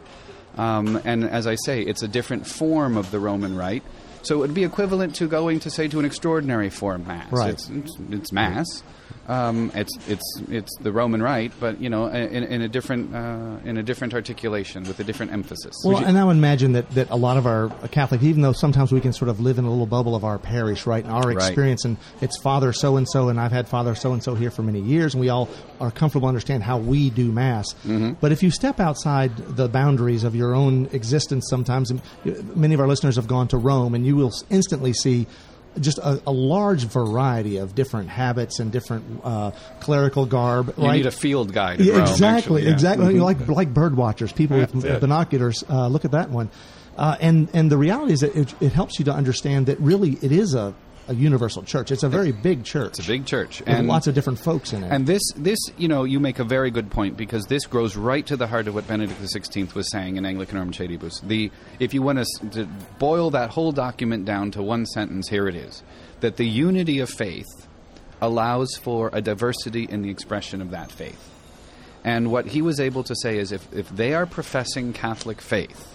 Um, 0.57 1.01
and 1.03 1.23
as 1.23 1.47
I 1.47 1.55
say, 1.55 1.81
it's 1.81 2.03
a 2.03 2.07
different 2.07 2.45
form 2.47 2.97
of 2.97 3.11
the 3.11 3.19
Roman 3.19 3.55
Rite. 3.55 3.83
So 4.21 4.35
it 4.35 4.39
would 4.39 4.53
be 4.53 4.63
equivalent 4.63 5.15
to 5.15 5.27
going 5.27 5.59
to 5.61 5.69
say 5.69 5.87
to 5.89 5.99
an 5.99 6.05
extraordinary 6.05 6.69
form 6.69 7.05
mass. 7.05 7.31
Right. 7.31 7.51
It's, 7.51 7.69
it's, 7.69 7.97
it's 8.09 8.31
mass. 8.31 8.83
Um, 9.25 9.71
it's 9.73 9.97
it's 10.09 10.41
it's 10.49 10.77
the 10.81 10.91
Roman 10.91 11.23
Rite, 11.23 11.53
but 11.57 11.79
you 11.79 11.89
know, 11.89 12.07
in, 12.07 12.43
in 12.43 12.61
a 12.61 12.67
different 12.67 13.15
uh, 13.15 13.55
in 13.63 13.77
a 13.77 13.83
different 13.83 14.13
articulation 14.13 14.83
with 14.83 14.99
a 14.99 15.03
different 15.05 15.31
emphasis. 15.31 15.73
Well, 15.85 16.03
and 16.03 16.17
I 16.17 16.25
would 16.25 16.35
imagine 16.35 16.73
that, 16.73 16.89
that 16.91 17.09
a 17.09 17.15
lot 17.15 17.37
of 17.37 17.45
our 17.47 17.69
Catholic, 17.91 18.21
even 18.21 18.41
though 18.41 18.51
sometimes 18.51 18.91
we 18.91 18.99
can 18.99 19.13
sort 19.13 19.29
of 19.29 19.39
live 19.39 19.57
in 19.59 19.63
a 19.63 19.69
little 19.69 19.85
bubble 19.85 20.13
of 20.15 20.25
our 20.25 20.37
parish, 20.37 20.85
right, 20.85 21.03
and 21.05 21.13
our 21.13 21.23
Right. 21.23 21.37
experience, 21.37 21.85
and 21.85 21.95
it's 22.19 22.37
Father 22.41 22.73
so 22.73 22.97
and 22.97 23.07
so, 23.09 23.29
and 23.29 23.39
I've 23.39 23.53
had 23.53 23.69
Father 23.69 23.95
so 23.95 24.11
and 24.11 24.21
so 24.21 24.35
here 24.35 24.51
for 24.51 24.61
many 24.61 24.81
years, 24.81 25.13
and 25.13 25.21
we 25.21 25.29
all 25.29 25.47
are 25.79 25.89
comfortable 25.89 26.27
understand 26.27 26.61
how 26.63 26.77
we 26.77 27.09
do 27.09 27.31
Mass. 27.31 27.73
Mm-hmm. 27.85 28.13
But 28.19 28.33
if 28.33 28.43
you 28.43 28.51
step 28.51 28.81
outside 28.81 29.37
the 29.37 29.69
boundaries 29.69 30.25
of 30.25 30.35
your 30.35 30.53
own 30.53 30.89
existence, 30.91 31.45
sometimes 31.49 31.91
and 31.91 32.01
many 32.57 32.73
of 32.73 32.81
our 32.81 32.87
listeners 32.87 33.15
have 33.15 33.27
gone 33.27 33.47
to 33.49 33.57
Rome, 33.57 33.95
and 33.95 34.05
you 34.05 34.17
will 34.17 34.33
instantly 34.49 34.91
see. 34.91 35.27
Just 35.79 35.97
a, 35.97 36.21
a 36.27 36.31
large 36.31 36.85
variety 36.85 37.57
of 37.57 37.75
different 37.75 38.09
habits 38.09 38.59
and 38.59 38.71
different 38.71 39.21
uh, 39.23 39.51
clerical 39.79 40.25
garb. 40.25 40.73
you 40.77 40.83
right? 40.83 40.97
need 40.97 41.05
a 41.05 41.11
field 41.11 41.53
guide. 41.53 41.79
Yeah, 41.79 41.93
Rome, 41.93 42.01
exactly, 42.01 42.27
actually, 42.27 42.63
yeah. 42.63 42.71
exactly. 42.71 43.19
Like 43.19 43.47
like 43.47 43.73
bird 43.73 43.97
watchers, 43.97 44.31
people 44.31 44.57
with 44.57 44.85
it. 44.85 45.01
binoculars. 45.01 45.63
Uh, 45.69 45.87
look 45.87 46.05
at 46.05 46.11
that 46.11 46.29
one. 46.29 46.49
Uh, 46.97 47.17
and 47.19 47.49
and 47.53 47.71
the 47.71 47.77
reality 47.77 48.13
is 48.13 48.19
that 48.19 48.35
it, 48.35 48.53
it 48.61 48.71
helps 48.71 48.99
you 48.99 49.05
to 49.05 49.11
understand 49.11 49.65
that 49.65 49.79
really 49.79 50.17
it 50.21 50.31
is 50.31 50.53
a, 50.53 50.75
a 51.07 51.13
universal 51.13 51.63
church. 51.63 51.91
It's 51.91 52.03
a 52.03 52.09
very 52.09 52.31
big 52.31 52.63
church. 52.63 52.99
It's 52.99 52.99
a 52.99 53.07
big 53.07 53.25
church, 53.25 53.59
with 53.59 53.69
and 53.69 53.87
lots 53.87 54.07
of 54.07 54.15
different 54.15 54.39
folks 54.39 54.73
in 54.73 54.83
it. 54.83 54.91
And 54.91 55.05
this, 55.05 55.21
this, 55.35 55.59
you 55.77 55.87
know, 55.87 56.03
you 56.03 56.19
make 56.19 56.39
a 56.39 56.43
very 56.43 56.71
good 56.71 56.89
point 56.89 57.17
because 57.17 57.45
this 57.47 57.65
grows 57.65 57.95
right 57.95 58.25
to 58.27 58.37
the 58.37 58.47
heart 58.47 58.67
of 58.67 58.75
what 58.75 58.87
Benedict 58.87 59.21
XVI 59.21 59.73
was 59.73 59.89
saying 59.91 60.17
in 60.17 60.25
Anglican 60.25 60.71
Coetibus. 60.71 61.19
The, 61.21 61.51
if 61.79 61.93
you 61.93 62.01
want 62.01 62.19
to, 62.19 62.49
to 62.51 62.65
boil 62.99 63.31
that 63.31 63.49
whole 63.49 63.71
document 63.71 64.25
down 64.25 64.51
to 64.51 64.63
one 64.63 64.85
sentence, 64.85 65.27
here 65.29 65.47
it 65.47 65.55
is: 65.55 65.83
that 66.21 66.37
the 66.37 66.47
unity 66.47 66.99
of 66.99 67.09
faith 67.09 67.67
allows 68.21 68.75
for 68.77 69.09
a 69.11 69.21
diversity 69.21 69.83
in 69.83 70.01
the 70.01 70.09
expression 70.09 70.61
of 70.61 70.71
that 70.71 70.91
faith. 70.91 71.29
And 72.05 72.31
what 72.31 72.47
he 72.47 72.61
was 72.61 72.79
able 72.79 73.03
to 73.03 73.15
say 73.15 73.37
is, 73.37 73.51
if, 73.51 73.71
if 73.73 73.89
they 73.89 74.13
are 74.13 74.25
professing 74.25 74.93
Catholic 74.93 75.41
faith, 75.41 75.92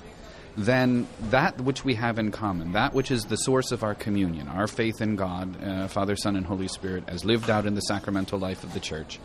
then 0.58 1.06
that 1.30 1.60
which 1.60 1.84
we 1.84 1.94
have 1.94 2.18
in 2.18 2.32
common, 2.32 2.72
that 2.72 2.92
which 2.92 3.10
is 3.12 3.24
the 3.26 3.36
source 3.36 3.70
of 3.70 3.84
our 3.84 3.94
communion, 3.94 4.48
our 4.48 4.66
faith 4.66 5.00
in 5.00 5.14
God, 5.14 5.62
uh, 5.62 5.86
Father, 5.88 6.16
Son, 6.16 6.34
and 6.34 6.44
Holy 6.44 6.66
Spirit, 6.68 7.04
as 7.06 7.24
lived 7.24 7.48
out 7.48 7.64
in 7.64 7.74
the 7.76 7.80
sacramental 7.82 8.38
life 8.40 8.64
of 8.64 8.74
the 8.74 8.80
Church, 8.80 9.20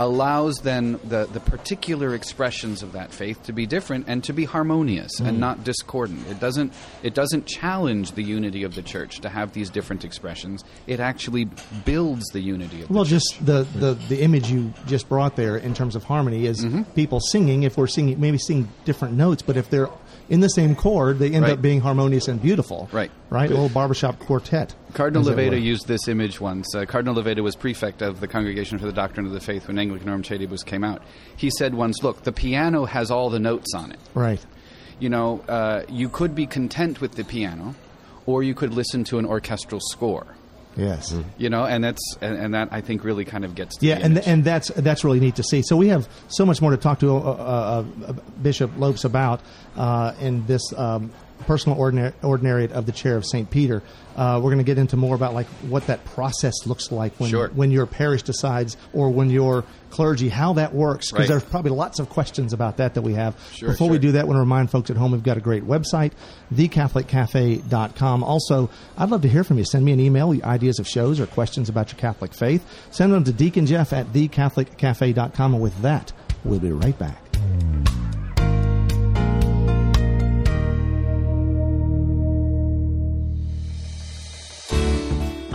allows 0.00 0.56
then 0.62 0.98
the, 1.04 1.26
the 1.32 1.38
particular 1.38 2.14
expressions 2.16 2.82
of 2.82 2.90
that 2.92 3.12
faith 3.12 3.40
to 3.44 3.52
be 3.52 3.64
different 3.64 4.06
and 4.08 4.24
to 4.24 4.32
be 4.32 4.44
harmonious 4.44 5.20
and 5.20 5.38
not 5.38 5.62
discordant. 5.62 6.26
It 6.28 6.40
doesn't, 6.40 6.72
it 7.04 7.14
doesn't 7.14 7.46
challenge 7.46 8.12
the 8.12 8.24
unity 8.24 8.64
of 8.64 8.74
the 8.74 8.82
Church 8.82 9.20
to 9.20 9.28
have 9.28 9.52
these 9.52 9.70
different 9.70 10.04
expressions. 10.04 10.64
It 10.88 10.98
actually 10.98 11.48
builds 11.84 12.24
the 12.32 12.40
unity 12.40 12.82
of 12.82 12.90
well, 12.90 13.04
the 13.04 13.10
Church. 13.10 13.22
just 13.30 13.46
the, 13.46 13.62
the, 13.78 13.94
the 14.08 14.20
image 14.20 14.50
you 14.50 14.74
just 14.86 15.08
brought 15.08 15.36
there 15.36 15.56
in 15.56 15.74
terms 15.74 15.94
of 15.94 16.02
harmony 16.02 16.46
is 16.46 16.64
Mm-hmm. 16.64 16.82
people 16.94 17.20
singing. 17.20 17.62
If 17.64 17.76
we're 17.76 17.86
singing, 17.86 18.18
maybe 18.18 18.38
sing 18.38 18.68
different 18.86 19.14
notes, 19.14 19.42
but 19.42 19.56
if 19.56 19.68
they're 19.70 19.90
in 20.28 20.40
the 20.40 20.48
same 20.48 20.74
chord, 20.74 21.18
they 21.18 21.30
end 21.32 21.42
Right. 21.44 21.52
up 21.52 21.62
being 21.62 21.80
harmonious 21.80 22.28
and 22.28 22.40
beautiful. 22.40 22.88
Right. 22.92 23.10
Right. 23.30 23.50
A 23.50 23.52
little 23.54 23.68
barbershop 23.68 24.18
quartet. 24.20 24.74
Cardinal 24.94 25.22
as 25.22 25.28
it 25.28 25.36
Levada 25.36 25.60
used 25.60 25.86
this 25.88 26.08
image 26.08 26.40
once. 26.40 26.74
Uh, 26.74 26.84
Cardinal 26.84 27.14
Levada 27.22 27.42
was 27.42 27.56
prefect 27.56 28.00
of 28.02 28.20
the 28.20 28.28
Congregation 28.28 28.78
for 28.78 28.86
the 28.86 28.92
Doctrine 28.92 29.26
of 29.26 29.32
the 29.32 29.40
Faith 29.40 29.66
when 29.68 29.78
Anglican 29.78 30.08
Coetibus 30.22 30.64
came 30.64 30.84
out. 30.84 31.02
He 31.36 31.50
said 31.50 31.74
once, 31.74 32.02
"Look, 32.02 32.22
the 32.22 32.32
piano 32.32 32.84
has 32.84 33.10
all 33.10 33.28
the 33.30 33.40
notes 33.40 33.74
on 33.74 33.90
it. 33.92 33.98
Right. 34.14 34.40
You 35.00 35.08
know, 35.08 35.40
uh, 35.48 35.82
you 35.88 36.08
could 36.08 36.34
be 36.34 36.46
content 36.46 37.00
with 37.00 37.16
the 37.16 37.24
piano, 37.24 37.74
or 38.26 38.42
you 38.42 38.54
could 38.54 38.72
listen 38.72 39.04
to 39.04 39.18
an 39.18 39.26
orchestral 39.26 39.80
score. 39.90 40.26
Yes. 40.76 41.14
You 41.38 41.50
know, 41.50 41.64
and 41.64 41.84
that's 41.84 42.16
and, 42.20 42.36
and 42.36 42.54
that 42.54 42.68
I 42.72 42.80
think 42.80 43.04
really 43.04 43.24
kind 43.24 43.44
of 43.44 43.54
gets 43.54 43.76
to 43.76 43.86
Yeah, 43.86 43.96
the 43.96 44.04
and 44.04 44.12
image. 44.14 44.26
and 44.28 44.44
that's 44.44 44.68
that's 44.68 45.04
really 45.04 45.20
neat 45.20 45.36
to 45.36 45.44
see. 45.44 45.62
So 45.62 45.76
we 45.76 45.86
have 45.88 46.08
so 46.28 46.44
much 46.44 46.60
more 46.60 46.72
to 46.72 46.76
talk 46.76 46.98
to 47.00 47.10
uh, 47.14 47.20
uh, 47.20 47.84
uh, 48.08 48.12
Bishop 48.42 48.72
Lopes 48.76 49.04
about 49.04 49.40
uh, 49.76 50.12
in 50.20 50.46
this 50.46 50.62
um, 50.76 51.10
personal 51.46 51.78
ordinary, 51.78 52.12
ordinariate 52.22 52.70
of 52.72 52.86
the 52.86 52.92
chair 52.92 53.16
of 53.16 53.24
St. 53.26 53.50
Peter. 53.50 53.82
Uh, 54.16 54.36
we're 54.42 54.50
going 54.50 54.58
to 54.58 54.64
get 54.64 54.78
into 54.78 54.96
more 54.96 55.16
about 55.16 55.34
like 55.34 55.46
what 55.68 55.86
that 55.88 56.04
process 56.04 56.54
looks 56.66 56.92
like 56.92 57.12
when 57.18 57.28
Sure. 57.30 57.48
when 57.48 57.70
your 57.72 57.84
parish 57.84 58.22
decides 58.22 58.76
or 58.92 59.10
when 59.10 59.28
your 59.28 59.64
clergy 59.90 60.28
how 60.28 60.52
that 60.52 60.72
works 60.72 61.10
because 61.10 61.22
Right. 61.24 61.28
there's 61.28 61.42
probably 61.44 61.72
lots 61.72 61.98
of 61.98 62.08
questions 62.08 62.52
about 62.52 62.76
that 62.76 62.94
that 62.94 63.02
we 63.02 63.14
have. 63.14 63.36
Sure, 63.52 63.70
Before 63.70 63.88
we 63.90 63.98
do 63.98 64.12
that, 64.12 64.20
I 64.20 64.24
want 64.24 64.36
to 64.36 64.40
remind 64.40 64.70
folks 64.70 64.88
at 64.90 64.96
home 64.96 65.10
we've 65.12 65.22
got 65.24 65.36
a 65.36 65.40
great 65.40 65.64
website, 65.66 66.12
thecatholiccafe.com. 66.54 68.22
Also, 68.22 68.70
I'd 68.96 69.10
love 69.10 69.22
to 69.22 69.28
hear 69.28 69.42
from 69.44 69.58
you. 69.58 69.64
Send 69.64 69.84
me 69.84 69.92
an 69.92 70.00
email, 70.00 70.32
ideas 70.44 70.78
of 70.78 70.86
shows 70.86 71.18
or 71.20 71.26
questions 71.26 71.68
about 71.68 71.90
your 71.92 71.98
Catholic 71.98 72.32
faith. 72.34 72.64
Send 72.92 73.12
them 73.12 73.24
to 73.24 73.32
Deacon 73.32 73.66
Jeff 73.66 73.92
at 73.92 74.12
thecatholiccafe.com. 74.12 75.54
And 75.54 75.62
with 75.62 75.80
that, 75.82 76.12
we'll 76.44 76.60
be 76.60 76.72
right 76.72 76.96
back. 76.98 77.23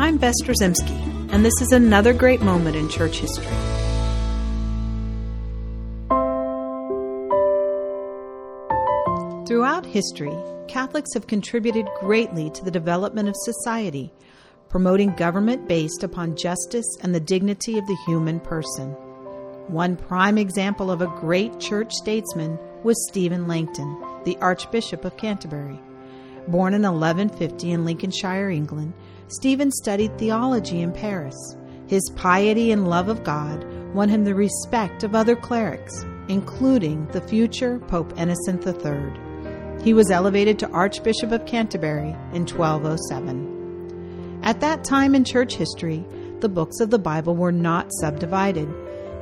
I'm 0.10 0.18
Bess 0.18 0.42
Drzymski, 0.44 1.32
and 1.32 1.46
this 1.46 1.62
is 1.62 1.72
another 1.72 2.14
great 2.14 2.42
moment 2.42 2.76
in 2.76 2.90
church 2.90 3.20
history. 3.20 3.46
Throughout 9.46 9.86
history, 9.86 10.36
Catholics 10.68 11.14
have 11.14 11.28
contributed 11.28 11.88
greatly 12.00 12.50
to 12.50 12.66
the 12.66 12.72
development 12.72 13.30
of 13.30 13.36
society, 13.38 14.12
promoting 14.68 15.14
government 15.14 15.68
based 15.68 16.02
upon 16.04 16.36
justice 16.36 16.88
and 17.04 17.14
the 17.14 17.20
dignity 17.20 17.78
of 17.78 17.86
the 17.86 17.98
human 18.08 18.40
person. 18.40 18.94
One 19.68 19.96
prime 19.96 20.40
example 20.40 20.90
of 20.90 21.04
a 21.04 21.20
great 21.20 21.60
church 21.60 21.94
statesman 21.94 22.58
was 22.82 23.08
Stephen 23.10 23.48
Langton, 23.48 23.96
the 24.24 24.38
Archbishop 24.38 25.06
of 25.06 25.18
Canterbury. 25.18 25.80
Born 26.48 26.74
in 26.74 26.82
1150 26.82 27.72
in 27.72 27.86
Lincolnshire, 27.86 28.50
England, 28.50 28.94
Stephen 29.30 29.72
studied 29.72 30.18
theology 30.18 30.82
in 30.82 30.92
Paris. 30.92 31.56
His 31.86 32.12
piety 32.16 32.72
and 32.72 32.88
love 32.88 33.10
of 33.10 33.24
God 33.24 33.64
won 33.94 34.10
him 34.10 34.24
the 34.24 34.34
respect 34.34 35.04
of 35.04 35.14
other 35.14 35.36
clerics, 35.36 36.04
including 36.30 37.06
the 37.08 37.22
future 37.22 37.78
Pope 37.78 38.12
Innocent 38.18 38.66
III. 38.66 39.84
He 39.84 39.94
was 39.94 40.10
elevated 40.10 40.58
to 40.60 40.70
Archbishop 40.72 41.32
of 41.32 41.46
Canterbury 41.46 42.16
in 42.34 42.48
1207. 42.48 44.40
At 44.42 44.62
that 44.62 44.84
time 44.84 45.14
in 45.14 45.24
church 45.24 45.54
history, 45.54 46.04
the 46.40 46.50
books 46.50 46.80
of 46.80 46.90
the 46.90 46.98
Bible 46.98 47.36
were 47.36 47.52
not 47.52 47.94
subdivided. 48.02 48.68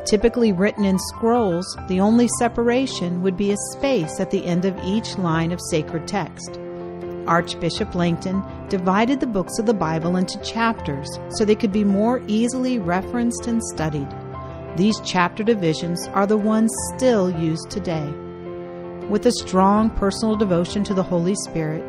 Typically 0.06 0.54
written 0.54 0.86
in 0.86 0.98
scrolls, 1.00 1.66
the 1.90 2.00
only 2.00 2.30
separation 2.40 3.22
would 3.24 3.36
be 3.36 3.52
a 3.52 3.58
space 3.74 4.22
at 4.22 4.32
the 4.32 4.46
end 4.46 4.64
of 4.64 4.80
each 4.86 5.18
line 5.18 5.52
of 5.52 5.60
sacred 5.70 6.08
text. 6.08 6.58
Archbishop 7.28 7.94
Langton 7.94 8.44
divided 8.70 9.20
the 9.20 9.28
books 9.28 9.60
of 9.60 9.66
the 9.66 9.74
Bible 9.74 10.16
into 10.16 10.42
chapters 10.42 11.08
so 11.30 11.46
they 11.46 11.56
could 11.56 11.72
be 11.72 11.84
more 11.84 12.22
easily 12.28 12.80
referenced 12.80 13.48
and 13.48 13.62
studied. 13.64 14.08
These 14.76 15.02
chapter 15.04 15.44
divisions 15.44 16.08
are 16.10 16.28
the 16.28 16.38
ones 16.38 16.72
still 16.96 17.30
used 17.30 17.70
today. 17.70 18.08
With 19.10 19.26
a 19.26 19.32
strong 19.32 19.90
personal 19.90 20.36
devotion 20.36 20.84
to 20.84 20.94
the 20.94 21.04
Holy 21.04 21.36
Spirit, 21.36 21.84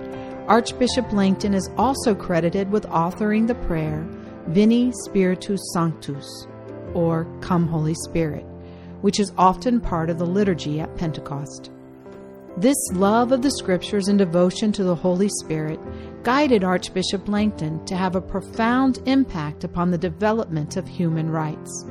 Archbishop 0.46 1.12
Langton 1.12 1.52
is 1.52 1.68
also 1.76 2.14
credited 2.14 2.70
with 2.70 2.86
authoring 2.86 3.46
the 3.46 3.54
prayer 3.54 4.06
Veni 4.48 4.92
Spiritus 5.04 5.60
Sanctus, 5.74 6.46
or 6.94 7.26
Come 7.42 7.66
Holy 7.66 7.94
Spirit, 7.94 8.46
which 9.02 9.20
is 9.20 9.32
often 9.36 9.78
part 9.80 10.08
of 10.08 10.18
the 10.18 10.24
liturgy 10.24 10.80
at 10.80 10.96
Pentecost. 10.96 11.70
This 12.60 12.76
love 12.92 13.30
of 13.30 13.42
the 13.42 13.52
Scriptures 13.52 14.08
and 14.08 14.18
devotion 14.18 14.72
to 14.72 14.82
the 14.82 14.96
Holy 14.96 15.28
Spirit 15.28 15.78
guided 16.24 16.64
Archbishop 16.64 17.28
Langton 17.28 17.84
to 17.84 17.94
have 17.94 18.16
a 18.16 18.20
profound 18.20 18.98
impact 19.06 19.62
upon 19.62 19.92
the 19.92 19.96
development 19.96 20.76
of 20.76 20.88
human 20.88 21.30
rights. 21.30 21.86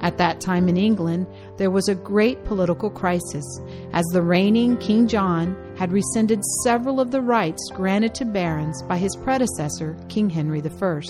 At 0.00 0.16
that 0.16 0.40
time 0.40 0.70
in 0.70 0.78
England, 0.78 1.26
there 1.58 1.70
was 1.70 1.90
a 1.90 1.94
great 1.94 2.42
political 2.46 2.88
crisis, 2.88 3.44
as 3.92 4.06
the 4.06 4.22
reigning 4.22 4.78
King 4.78 5.06
John 5.06 5.54
had 5.76 5.92
rescinded 5.92 6.42
several 6.64 6.98
of 6.98 7.10
the 7.10 7.20
rights 7.20 7.70
granted 7.74 8.14
to 8.14 8.24
barons 8.24 8.82
by 8.84 8.96
his 8.96 9.14
predecessor, 9.16 9.98
King 10.08 10.30
Henry 10.30 10.62
I. 10.62 11.00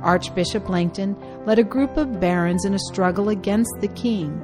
Archbishop 0.00 0.68
Langton 0.68 1.16
led 1.44 1.58
a 1.58 1.64
group 1.64 1.96
of 1.96 2.20
barons 2.20 2.66
in 2.66 2.74
a 2.74 2.78
struggle 2.78 3.30
against 3.30 3.72
the 3.80 3.88
king. 3.88 4.40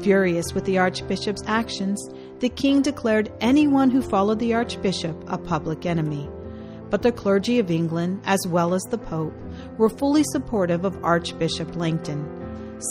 Furious 0.00 0.52
with 0.52 0.64
the 0.64 0.78
archbishop's 0.78 1.44
actions, 1.46 2.04
the 2.40 2.48
king 2.48 2.82
declared 2.82 3.32
anyone 3.40 3.90
who 3.90 4.02
followed 4.02 4.38
the 4.38 4.54
archbishop 4.54 5.16
a 5.28 5.38
public 5.38 5.86
enemy. 5.86 6.28
But 6.90 7.02
the 7.02 7.12
clergy 7.12 7.58
of 7.58 7.70
England, 7.70 8.20
as 8.24 8.46
well 8.46 8.74
as 8.74 8.82
the 8.84 8.98
pope, 8.98 9.34
were 9.78 9.88
fully 9.88 10.22
supportive 10.24 10.84
of 10.84 11.02
Archbishop 11.02 11.76
Langton. 11.76 12.28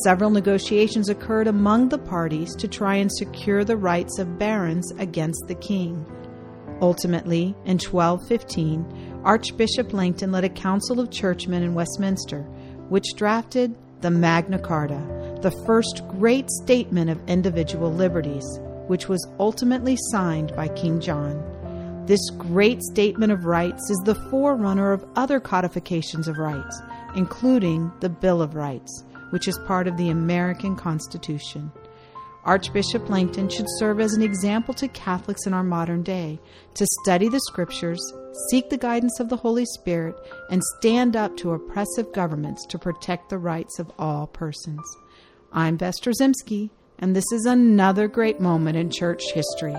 Several 0.04 0.30
negotiations 0.30 1.10
occurred 1.10 1.48
among 1.48 1.90
the 1.90 2.00
parties 2.00 2.56
to 2.56 2.68
try 2.68 2.96
and 2.96 3.12
secure 3.12 3.64
the 3.64 3.78
rights 3.78 4.18
of 4.18 4.40
barons 4.40 4.92
against 4.98 5.44
the 5.48 5.56
king. 5.56 6.06
Ultimately, 6.82 7.56
in 7.66 7.78
1215, 7.78 9.22
Archbishop 9.24 9.94
Langton 9.94 10.32
led 10.32 10.44
a 10.44 10.50
council 10.50 11.00
of 11.00 11.12
churchmen 11.12 11.64
in 11.64 11.76
Westminster, 11.76 12.42
which 12.90 13.14
drafted 13.16 13.76
the 14.02 14.12
Magna 14.12 14.60
Carta, 14.60 15.02
the 15.42 15.52
first 15.66 16.02
great 16.10 16.50
statement 16.50 17.10
of 17.10 17.22
individual 17.30 17.92
liberties, 17.92 18.46
which 18.88 19.08
was 19.08 19.28
ultimately 19.40 19.98
signed 20.12 20.56
by 20.56 20.68
King 20.68 21.00
John. 21.00 21.42
This 22.06 22.30
great 22.32 22.82
statement 22.82 23.32
of 23.32 23.46
rights 23.46 23.90
is 23.90 24.02
the 24.04 24.16
forerunner 24.30 24.92
of 24.92 25.06
other 25.16 25.40
codifications 25.40 26.28
of 26.28 26.38
rights, 26.38 26.82
including 27.16 27.92
the 28.02 28.10
Bill 28.10 28.42
of 28.42 28.56
Rights, 28.56 29.04
which 29.30 29.48
is 29.48 29.58
part 29.66 29.88
of 29.88 29.96
the 29.96 30.10
American 30.10 30.76
Constitution. 30.76 31.72
Archbishop 32.46 33.10
Langton 33.10 33.48
should 33.48 33.68
serve 33.78 34.02
as 34.02 34.14
an 34.14 34.22
example 34.22 34.74
to 34.74 34.90
Catholics 34.90 35.48
in 35.48 35.54
our 35.54 35.64
modern 35.64 36.04
day 36.04 36.38
to 36.74 36.86
study 37.02 37.30
the 37.30 37.40
scriptures, 37.40 38.02
seek 38.50 38.70
the 38.70 38.78
guidance 38.78 39.18
of 39.22 39.30
the 39.30 39.38
Holy 39.38 39.66
Spirit, 39.66 40.16
and 40.50 40.62
stand 40.78 41.16
up 41.16 41.38
to 41.38 41.54
oppressive 41.54 42.12
governments 42.12 42.66
to 42.66 42.78
protect 42.78 43.30
the 43.30 43.38
rights 43.38 43.80
of 43.80 43.90
all 43.98 44.28
persons. 44.28 44.82
I'm 45.54 45.78
Bess 45.78 46.02
Drzymski, 46.02 46.70
and 47.00 47.16
this 47.16 47.26
is 47.32 47.46
another 47.46 48.08
great 48.08 48.40
moment 48.40 48.78
in 48.78 48.90
church 48.90 49.24
history. 49.34 49.76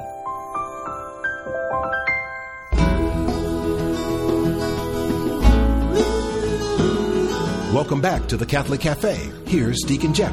Welcome 7.72 8.00
back 8.00 8.28
to 8.28 8.36
the 8.36 8.46
Catholic 8.46 8.80
Cafe. 8.80 9.32
Here's 9.46 9.80
Deacon 9.80 10.14
Jeff. 10.14 10.32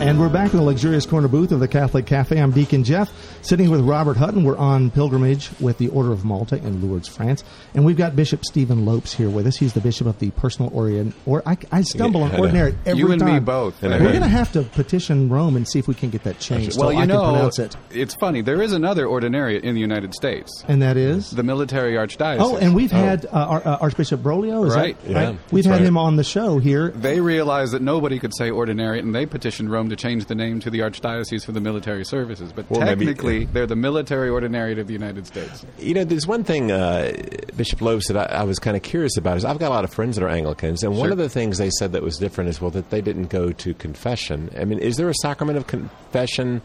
And 0.00 0.18
we're 0.18 0.28
back 0.28 0.52
in 0.52 0.58
the 0.58 0.64
luxurious 0.64 1.06
corner 1.06 1.28
booth 1.28 1.52
of 1.52 1.60
the 1.60 1.68
Catholic 1.68 2.06
Cafe. 2.06 2.40
I'm 2.40 2.50
Deacon 2.50 2.82
Jeff, 2.82 3.10
sitting 3.44 3.70
with 3.70 3.80
Robert 3.82 4.16
Hutton. 4.16 4.42
We're 4.44 4.56
on 4.56 4.90
pilgrimage 4.90 5.50
with 5.60 5.78
the 5.78 5.88
Order 5.88 6.12
of 6.12 6.24
Malta 6.24 6.56
in 6.56 6.80
Lourdes, 6.86 7.08
France. 7.08 7.44
And 7.74 7.84
we've 7.84 7.96
got 7.96 8.16
Bishop 8.16 8.44
Steven 8.44 8.84
Lopes 8.84 9.12
here 9.14 9.28
with 9.30 9.46
us. 9.46 9.56
He's 9.56 9.72
the 9.74 9.80
bishop 9.80 10.06
of 10.06 10.18
the 10.18 10.30
personal 10.32 10.70
orient. 10.74 11.14
Or 11.26 11.42
I, 11.46 11.56
I 11.70 11.82
stumble 11.82 12.20
Yeah, 12.20 12.26
on 12.26 12.32
I 12.32 12.36
know. 12.36 12.42
ordinary 12.42 12.74
every 12.86 12.98
You 13.00 13.12
and 13.12 13.20
time. 13.20 13.34
me 13.34 13.40
both. 13.40 13.82
And 13.82 13.92
We're 13.92 14.10
going 14.10 14.22
to 14.22 14.28
have 14.28 14.50
to 14.52 14.62
petition 14.62 15.28
Rome 15.28 15.56
and 15.56 15.68
see 15.68 15.78
if 15.78 15.86
we 15.86 15.94
can 15.94 16.10
get 16.10 16.24
that 16.24 16.38
changed. 16.40 16.78
Well, 16.78 16.88
so 16.88 16.92
you 16.92 17.00
I 17.00 17.04
know, 17.04 17.20
can 17.22 17.32
pronounce 17.34 17.58
it. 17.58 17.76
it's 17.90 18.14
funny. 18.14 18.40
There 18.40 18.62
is 18.62 18.72
another 18.72 19.06
ordinariate 19.06 19.62
in 19.62 19.74
the 19.74 19.80
United 19.80 20.14
States, 20.14 20.64
And 20.66 20.80
that 20.82 20.96
is? 20.96 21.30
the 21.30 21.42
military 21.42 21.92
archdiocese. 21.94 22.38
Oh, 22.40 22.56
and 22.56 22.74
we've 22.74 22.90
had 22.90 23.26
uh, 23.26 23.30
Ar- 23.32 23.62
uh, 23.66 23.78
Archbishop 23.80 24.20
Broglio. 24.20 24.66
Is 24.66 24.74
Right. 24.74 24.98
That, 25.04 25.10
Yeah, 25.10 25.30
We've 25.50 25.64
that's 25.64 25.66
had 25.66 25.80
right. 25.80 25.86
him 25.88 25.98
on 25.98 26.16
the 26.16 26.24
show 26.24 26.58
here. 26.58 26.88
They 26.90 27.20
realized 27.20 27.72
that 27.72 27.82
nobody 27.82 28.18
could 28.18 28.34
say 28.34 28.50
ordinariate, 28.50 29.00
and 29.00 29.14
they 29.14 29.26
petitioned 29.26 29.70
Rome 29.70 29.90
to 29.90 29.96
change 29.96 30.26
the 30.26 30.34
name 30.34 30.60
to 30.60 30.70
the 30.70 30.80
Archdiocese 30.80 31.44
for 31.44 31.52
the 31.52 31.60
Military 31.60 32.04
Services. 32.04 32.52
But 32.54 32.70
Well, 32.70 32.80
maybe- 32.80 33.04
technically, 33.34 33.52
they're 33.52 33.66
the 33.66 33.76
military 33.76 34.28
ordinariate 34.28 34.78
of 34.78 34.86
the 34.86 34.92
United 34.92 35.26
States. 35.26 35.64
You 35.78 35.94
know, 35.94 36.04
there's 36.04 36.26
one 36.26 36.44
thing, 36.44 36.70
uh, 36.70 37.12
Bishop 37.56 37.80
Lopes, 37.80 38.08
that 38.08 38.16
I, 38.16 38.40
I 38.40 38.42
was 38.44 38.58
kind 38.58 38.76
of 38.76 38.82
curious 38.82 39.16
about. 39.16 39.36
Is 39.36 39.44
I've 39.44 39.58
got 39.58 39.68
a 39.68 39.74
lot 39.74 39.84
of 39.84 39.92
friends 39.92 40.16
that 40.16 40.24
are 40.24 40.28
Anglicans, 40.28 40.82
and 40.82 40.96
one 40.96 41.12
of 41.12 41.18
the 41.18 41.28
things 41.28 41.58
they 41.58 41.70
said 41.70 41.92
that 41.92 42.02
was 42.02 42.16
different 42.16 42.50
is 42.50 42.60
well 42.60 42.70
that 42.72 42.90
they 42.90 43.00
didn't 43.00 43.30
go 43.30 43.52
to 43.52 43.74
confession. 43.74 44.50
I 44.58 44.64
mean, 44.64 44.78
is 44.78 44.96
there 44.96 45.08
a 45.08 45.14
sacrament 45.14 45.58
of 45.58 45.66
confession 45.66 46.62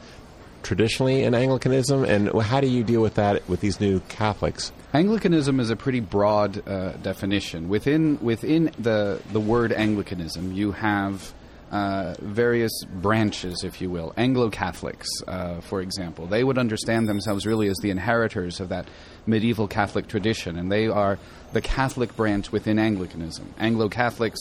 traditionally 0.62 1.24
in 1.24 1.34
Anglicanism, 1.34 2.04
and 2.04 2.30
how 2.42 2.60
do 2.62 2.68
you 2.68 2.84
deal 2.84 3.02
with 3.02 3.16
that 3.16 3.48
with 3.48 3.62
these 3.62 3.80
new 3.80 4.02
Catholics? 4.10 4.72
Anglicanism 4.94 5.60
is 5.60 5.70
a 5.70 5.76
pretty 5.76 6.00
broad 6.00 6.68
uh, 6.68 6.94
definition. 6.98 7.70
Within 7.70 8.20
within 8.22 8.72
the 8.78 9.22
the 9.32 9.40
word 9.40 9.72
Anglicanism, 9.72 10.52
you 10.52 10.72
have 10.74 11.34
uh, 11.72 12.16
various 12.20 12.72
branches, 12.86 13.64
if 13.64 13.82
you 13.82 13.90
will. 13.90 14.14
Anglo 14.18 14.50
Catholics, 14.50 15.08
uh, 15.28 15.62
for 15.62 15.82
example, 15.82 16.26
they 16.26 16.44
would 16.44 16.58
understand 16.58 17.08
themselves 17.08 17.46
really 17.46 17.68
as 17.68 17.78
the 17.78 17.90
inheritors 17.90 18.60
of 18.60 18.70
that 18.70 18.88
medieval 19.26 19.68
Catholic 19.68 20.08
tradition, 20.08 20.58
and 20.58 20.72
they 20.72 20.88
are 20.88 21.20
the 21.53 21.62
Catholic 21.62 22.16
branch 22.16 22.51
within 22.51 22.79
Anglicanism. 22.79 23.53
Anglo 23.60 23.90
Catholics. 23.90 24.40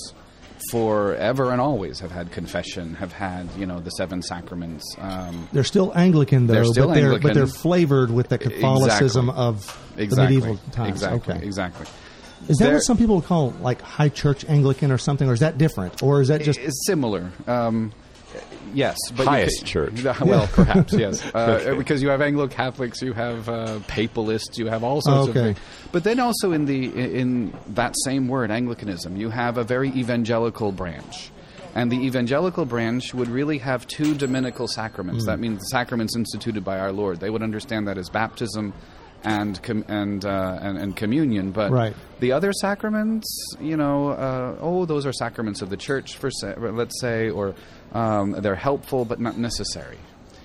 Forever 0.72 1.52
and 1.52 1.60
always 1.60 2.00
have 2.00 2.10
had 2.10 2.32
confession, 2.32 2.96
have 2.96 3.12
had 3.12 3.48
you 3.56 3.64
know 3.64 3.78
the 3.78 3.90
seven 3.90 4.22
sacraments. 4.22 4.84
Um, 4.98 5.48
They're 5.52 5.62
still 5.62 5.96
Anglican, 5.96 6.48
though, 6.48 6.54
They're 6.54 6.64
still 6.64 6.88
but, 6.88 6.94
they're, 6.94 7.18
but 7.20 7.34
they're 7.34 7.46
flavored 7.46 8.10
with 8.10 8.28
the 8.28 8.38
Catholicism 8.38 9.28
Exactly. 9.28 9.44
of 9.44 9.92
exactly, 9.96 10.06
the 10.06 10.22
medieval 10.22 10.72
times. 10.72 10.90
Exactly, 10.90 11.34
okay. 11.34 11.46
exactly. 11.46 11.86
Is 12.46 12.56
that 12.58 12.64
There- 12.66 12.74
what 12.74 12.80
some 12.84 12.96
people 12.96 13.16
would 13.16 13.24
call 13.24 13.52
like 13.60 13.80
high 13.82 14.08
church 14.08 14.44
Anglican 14.48 14.90
or 14.92 14.98
something, 14.98 15.28
or 15.28 15.32
is 15.32 15.40
that 15.40 15.58
different, 15.58 16.02
or 16.02 16.20
is 16.20 16.28
that 16.28 16.42
just 16.42 16.58
It's 16.60 16.86
similar. 16.86 17.30
Um, 17.46 17.92
yes, 18.74 18.96
but 19.16 19.24
you 19.24 19.28
Highest 19.30 19.60
ca- 19.60 19.66
church. 19.66 20.04
Well, 20.20 20.46
perhaps 20.52 20.92
yes, 20.92 21.22
uh, 21.34 21.74
because 21.76 22.02
you 22.02 22.08
have 22.10 22.22
Anglo 22.22 22.46
Catholics, 22.48 23.02
you 23.02 23.12
have 23.12 23.48
uh, 23.48 23.78
Papalists, 23.88 24.56
you 24.58 24.66
have 24.68 24.84
all 24.84 25.00
sorts 25.00 25.30
Okay. 25.30 25.38
of. 25.40 25.44
things. 25.56 25.58
But 25.92 26.04
then 26.04 26.20
also 26.20 26.52
in 26.52 26.66
the 26.66 26.86
in 27.18 27.52
that 27.74 27.94
same 28.04 28.28
word 28.28 28.50
Anglicanism, 28.50 29.16
you 29.16 29.30
have 29.30 29.58
a 29.58 29.64
very 29.64 29.88
evangelical 29.90 30.72
branch. 30.72 31.30
And 31.74 31.92
the 31.92 32.06
evangelical 32.06 32.64
branch 32.64 33.14
would 33.14 33.28
really 33.28 33.58
have 33.58 33.86
two 33.86 34.14
dominical 34.14 34.66
sacraments. 34.66 35.24
Hmm. 35.24 35.30
That 35.30 35.38
means 35.38 35.58
the 35.60 35.66
sacraments 35.66 36.16
instituted 36.16 36.64
by 36.64 36.78
our 36.80 36.92
Lord. 36.92 37.20
They 37.20 37.30
would 37.30 37.42
understand 37.42 37.86
that 37.88 37.98
as 37.98 38.08
baptism 38.08 38.72
and 39.24 39.60
com- 39.62 39.84
and, 39.88 40.24
uh, 40.24 40.58
and 40.60 40.78
and 40.78 40.96
communion. 40.96 41.50
But 41.52 41.70
Right. 41.72 41.94
the 42.20 42.32
other 42.32 42.52
sacraments, 42.52 43.26
you 43.60 43.76
know, 43.76 44.10
uh, 44.10 44.56
oh, 44.60 44.84
those 44.84 45.06
are 45.06 45.12
sacraments 45.12 45.60
of 45.62 45.70
the 45.70 45.76
church, 45.76 46.16
for 46.16 46.30
sa- 46.30 46.54
let's 46.58 47.00
say, 47.00 47.28
or 47.30 47.54
um, 47.92 48.32
they're 48.38 48.54
helpful 48.54 49.04
but 49.04 49.18
not 49.20 49.36
necessary. 49.38 49.98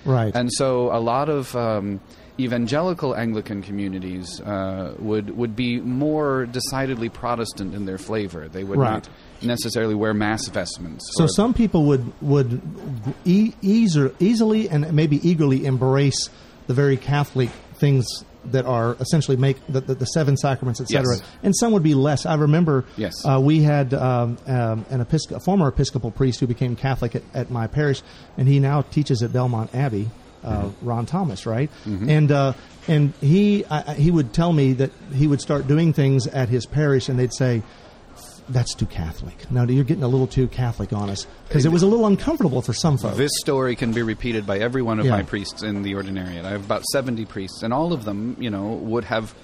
right? 0.04 0.34
And 0.34 0.52
so 0.52 0.90
a 0.94 1.00
lot 1.00 1.28
of 1.30 1.54
um, 1.56 1.98
evangelical 2.38 3.14
Anglican 3.14 3.62
communities 3.62 4.40
uh, 4.40 4.94
would 4.98 5.34
would 5.36 5.54
be 5.56 5.80
more 5.80 6.46
decidedly 6.46 7.08
Protestant 7.08 7.74
in 7.74 7.86
their 7.86 7.96
flavor. 7.98 8.48
They 8.48 8.64
would 8.64 8.78
Right. 8.78 8.92
not 8.94 9.08
necessarily 9.42 9.94
wear 9.94 10.12
mass 10.12 10.48
vestments. 10.48 11.08
so 11.16 11.26
some 11.26 11.54
people 11.54 11.84
would 11.86 12.12
would 12.20 12.60
e- 13.24 13.52
easer, 13.62 14.12
easily 14.18 14.68
and 14.68 14.92
maybe 14.92 15.16
eagerly 15.26 15.64
embrace 15.64 16.28
the 16.66 16.74
very 16.74 16.96
Catholic 16.96 17.50
things 17.74 18.06
that 18.52 18.66
are 18.66 18.96
essentially 19.00 19.36
make 19.36 19.58
the, 19.68 19.80
the, 19.80 19.94
the 19.94 20.04
seven 20.06 20.36
sacraments, 20.36 20.80
etc. 20.80 21.16
Yes. 21.16 21.22
And 21.42 21.54
some 21.56 21.72
would 21.72 21.82
be 21.82 21.94
less. 21.94 22.26
I 22.26 22.34
remember 22.34 22.84
Yes. 22.96 23.14
uh, 23.24 23.40
we 23.40 23.62
had 23.62 23.94
um, 23.94 24.36
um, 24.46 24.84
an 24.90 25.04
Episc- 25.04 25.32
a 25.34 25.40
former 25.40 25.68
Episcopal 25.68 26.10
priest 26.10 26.40
who 26.40 26.46
became 26.46 26.76
Catholic 26.76 27.14
at, 27.16 27.22
at 27.34 27.50
my 27.50 27.66
parish, 27.66 28.02
and 28.38 28.46
he 28.48 28.60
now 28.60 28.82
teaches 28.82 29.22
at 29.22 29.32
Belmont 29.32 29.74
Abbey. 29.74 30.10
Uh, 30.42 30.68
Ron 30.82 31.06
Thomas, 31.06 31.46
right? 31.46 31.70
And 31.86 32.30
uh, 32.30 32.52
and 32.86 33.14
he 33.22 33.64
I- 33.64 33.94
he 33.94 34.10
would 34.10 34.34
tell 34.34 34.52
me 34.52 34.74
that 34.74 34.90
he 35.14 35.26
would 35.26 35.40
start 35.40 35.66
doing 35.66 35.94
things 35.94 36.26
at 36.26 36.50
his 36.50 36.66
parish, 36.66 37.08
and 37.08 37.18
they'd 37.18 37.32
say, 37.32 37.62
"That's 38.48 38.74
too 38.74 38.86
Catholic." 38.86 39.50
No, 39.50 39.64
you're 39.64 39.84
getting 39.84 40.02
a 40.04 40.08
little 40.08 40.26
too 40.26 40.48
Catholic 40.48 40.92
on 40.92 41.10
us 41.10 41.26
because 41.48 41.64
it 41.64 41.72
was 41.72 41.82
a 41.82 41.86
little 41.86 42.06
uncomfortable 42.06 42.62
for 42.62 42.72
some 42.72 42.96
folks. 42.98 43.16
This 43.16 43.32
story 43.40 43.76
can 43.76 43.92
be 43.92 44.02
repeated 44.02 44.46
by 44.46 44.58
every 44.58 44.82
one 44.82 44.98
of 45.00 45.06
Yeah. 45.06 45.12
my 45.12 45.22
priests 45.22 45.62
in 45.62 45.82
the 45.82 45.92
ordinariate. 45.94 46.44
I 46.44 46.50
have 46.50 46.64
about 46.64 46.84
seventy 46.92 47.24
priests, 47.24 47.62
and 47.62 47.72
all 47.72 47.92
of 47.92 48.04
them, 48.04 48.36
you 48.38 48.50
know, 48.50 48.66
would 48.66 49.04
have 49.04 49.34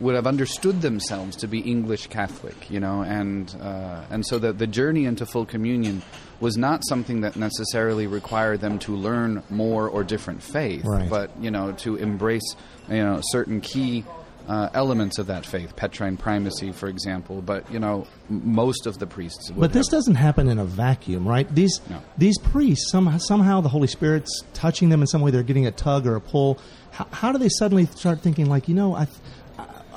would 0.00 0.16
have 0.16 0.26
understood 0.26 0.82
themselves 0.82 1.36
to 1.36 1.46
be 1.46 1.60
English 1.60 2.08
Catholic, 2.08 2.68
you 2.68 2.80
know, 2.80 3.02
and 3.02 3.54
uh, 3.62 4.00
and 4.10 4.26
so 4.26 4.38
that 4.40 4.58
the 4.58 4.66
journey 4.66 5.04
into 5.04 5.24
full 5.24 5.46
communion 5.46 6.02
was 6.40 6.56
not 6.56 6.82
something 6.88 7.20
that 7.20 7.36
necessarily 7.36 8.08
required 8.08 8.60
them 8.60 8.76
to 8.80 8.96
learn 8.96 9.40
more 9.50 9.88
or 9.88 10.02
different 10.02 10.42
faith, 10.42 10.84
Right. 10.84 11.08
but 11.08 11.30
you 11.40 11.50
know, 11.50 11.70
to 11.78 11.94
embrace 11.96 12.56
you 12.88 12.96
know 12.96 13.20
certain 13.22 13.60
key. 13.60 14.04
Uh, 14.46 14.68
elements 14.74 15.16
of 15.18 15.28
that 15.28 15.46
faith, 15.46 15.74
Petrine 15.74 16.18
primacy, 16.18 16.70
for 16.70 16.86
example, 16.86 17.40
but 17.40 17.70
you 17.72 17.78
know 17.78 18.06
most 18.28 18.86
of 18.86 18.98
the 18.98 19.06
priests. 19.06 19.50
Would 19.50 19.58
But 19.58 19.72
this 19.72 19.86
have- 19.86 19.92
doesn't 19.92 20.16
happen 20.16 20.48
in 20.48 20.58
a 20.58 20.66
vacuum, 20.66 21.26
right? 21.26 21.52
These 21.54 21.80
No. 21.88 21.96
these 22.18 22.36
priests 22.38 22.90
somehow, 22.90 23.16
somehow 23.16 23.62
the 23.62 23.70
Holy 23.70 23.86
Spirit's 23.88 24.42
touching 24.52 24.90
them 24.90 25.00
in 25.00 25.06
some 25.06 25.22
way. 25.22 25.30
They're 25.30 25.42
getting 25.42 25.66
a 25.66 25.70
tug 25.70 26.06
or 26.06 26.14
a 26.16 26.20
pull. 26.20 26.58
How, 26.90 27.06
how 27.10 27.32
do 27.32 27.38
they 27.38 27.48
suddenly 27.48 27.86
start 27.86 28.20
thinking 28.20 28.46
like, 28.50 28.68
you 28.68 28.74
know, 28.74 28.94
I 28.94 29.06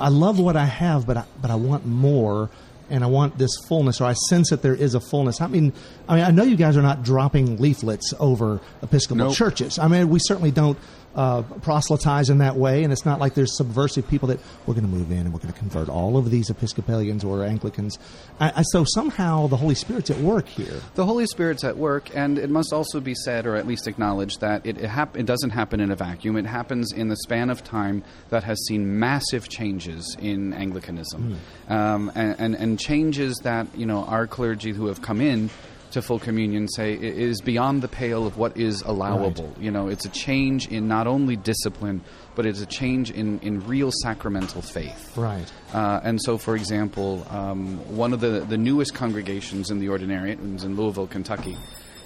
I 0.00 0.08
love 0.08 0.38
what 0.38 0.56
I 0.56 0.64
have, 0.64 1.06
but 1.06 1.16
I, 1.18 1.24
but 1.42 1.50
I 1.50 1.56
want 1.56 1.84
more, 1.84 2.48
and 2.88 3.02
I 3.04 3.08
want 3.08 3.36
this 3.36 3.50
fullness, 3.68 4.00
or 4.00 4.04
I 4.04 4.12
sense 4.30 4.48
that 4.50 4.62
there 4.62 4.74
is 4.74 4.94
a 4.94 5.00
fullness. 5.00 5.40
I 5.40 5.48
mean, 5.48 5.72
I 6.08 6.14
mean, 6.16 6.24
I 6.24 6.30
know 6.30 6.44
you 6.44 6.56
guys 6.56 6.76
are 6.76 6.82
not 6.82 7.02
dropping 7.02 7.56
leaflets 7.58 8.14
over 8.20 8.60
Episcopal 8.80 9.26
Nope. 9.26 9.34
churches. 9.34 9.78
I 9.78 9.88
mean, 9.88 10.08
we 10.08 10.20
certainly 10.20 10.52
don't. 10.52 10.78
Uh, 11.14 11.42
proselytize 11.62 12.30
in 12.30 12.38
that 12.38 12.54
way, 12.54 12.84
and 12.84 12.92
it's 12.92 13.04
not 13.04 13.18
like 13.18 13.34
there's 13.34 13.56
subversive 13.56 14.06
people 14.06 14.28
that 14.28 14.38
we're 14.66 14.74
going 14.74 14.86
to 14.86 14.90
move 14.90 15.10
in 15.10 15.18
and 15.18 15.32
we're 15.32 15.40
going 15.40 15.52
to 15.52 15.58
convert 15.58 15.88
all 15.88 16.16
of 16.16 16.30
these 16.30 16.48
Episcopalians 16.48 17.24
or 17.24 17.42
Anglicans. 17.42 17.98
I, 18.38 18.52
I, 18.56 18.62
so 18.62 18.84
somehow 18.86 19.48
the 19.48 19.56
Holy 19.56 19.74
Spirit's 19.74 20.10
at 20.10 20.18
work 20.18 20.46
here. 20.46 20.80
The 20.94 21.06
Holy 21.06 21.26
Spirit's 21.26 21.64
at 21.64 21.76
work, 21.76 22.14
and 22.14 22.38
it 22.38 22.50
must 22.50 22.72
also 22.72 23.00
be 23.00 23.14
said, 23.14 23.46
or 23.46 23.56
at 23.56 23.66
least 23.66 23.88
acknowledged, 23.88 24.40
that 24.42 24.64
it, 24.64 24.78
it, 24.78 24.86
hap- 24.86 25.16
it 25.16 25.26
doesn't 25.26 25.50
happen 25.50 25.80
in 25.80 25.90
a 25.90 25.96
vacuum. 25.96 26.36
It 26.36 26.46
happens 26.46 26.92
in 26.92 27.08
the 27.08 27.16
span 27.16 27.50
of 27.50 27.64
time 27.64 28.04
that 28.28 28.44
has 28.44 28.64
seen 28.66 29.00
massive 29.00 29.48
changes 29.48 30.16
in 30.20 30.52
Anglicanism, 30.52 31.38
um, 31.68 32.12
and, 32.14 32.36
and, 32.38 32.54
and 32.54 32.78
changes 32.78 33.34
that 33.42 33.66
you 33.74 33.86
know 33.86 34.04
our 34.04 34.28
clergy 34.28 34.70
who 34.72 34.86
have 34.86 35.02
come 35.02 35.20
in 35.20 35.50
to 35.92 36.02
full 36.02 36.18
communion 36.18 36.68
say 36.68 36.94
is 36.94 37.40
beyond 37.40 37.82
the 37.82 37.88
pale 37.88 38.26
of 38.26 38.36
what 38.36 38.56
is 38.56 38.82
allowable. 38.82 39.54
You 39.58 39.70
know, 39.70 39.88
it's 39.88 40.04
a 40.04 40.10
change 40.10 40.68
in 40.68 40.88
not 40.88 41.06
only 41.06 41.36
discipline, 41.36 42.02
but 42.34 42.46
it's 42.46 42.60
a 42.60 42.66
change 42.66 43.10
in, 43.10 43.38
in 43.40 43.66
real 43.66 43.90
sacramental 44.02 44.62
faith. 44.62 45.16
Right. 45.16 45.50
Uh, 45.72 46.00
and 46.02 46.20
so, 46.22 46.38
for 46.38 46.56
example, 46.56 47.26
um, 47.30 47.78
one 47.96 48.12
of 48.12 48.20
the, 48.20 48.40
the 48.48 48.58
newest 48.58 48.94
congregations 48.94 49.70
in 49.70 49.80
the 49.80 49.86
Ordinariate 49.86 50.52
was 50.52 50.64
in 50.64 50.76
Louisville, 50.76 51.06
Kentucky, 51.06 51.56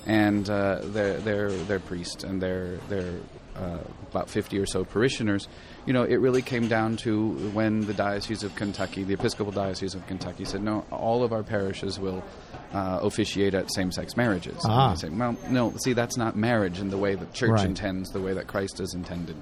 and 0.06 0.48
uh, 0.50 0.80
their 0.82 1.18
their 1.20 1.50
their 1.50 1.80
priest 1.80 2.24
and 2.24 2.40
their 2.42 2.76
their 2.88 3.14
uh, 3.56 3.78
about 4.10 4.28
fifty 4.30 4.58
or 4.58 4.66
so 4.66 4.84
parishioners. 4.84 5.46
You 5.86 5.92
know, 5.92 6.04
it 6.04 6.16
really 6.16 6.42
came 6.42 6.68
down 6.68 6.96
to 6.98 7.30
when 7.52 7.80
the 7.86 7.92
Diocese 7.94 8.42
of 8.44 8.54
Kentucky, 8.54 9.02
the 9.04 9.14
Episcopal 9.14 9.52
Diocese 9.52 9.94
of 9.94 10.06
Kentucky, 10.06 10.44
said, 10.44 10.62
"No, 10.62 10.84
all 10.90 11.22
of 11.24 11.32
our 11.32 11.42
parishes 11.42 11.98
will 11.98 12.22
uh, 12.72 13.00
officiate 13.02 13.54
at 13.54 13.72
same-sex 13.72 14.16
marriages." 14.16 14.64
And 14.64 14.72
Ah. 14.72 14.90
they 14.90 14.96
say, 14.96 15.08
"Well, 15.10 15.36
no, 15.50 15.74
see, 15.82 15.92
that's 15.92 16.16
not 16.16 16.36
marriage 16.36 16.78
in 16.80 16.88
the 16.90 16.98
way 16.98 17.14
that 17.14 17.32
Church 17.34 17.50
Right. 17.50 17.66
intends, 17.66 18.10
the 18.10 18.20
way 18.20 18.32
that 18.34 18.46
Christ 18.46 18.78
has 18.78 18.94
intended." 18.94 19.36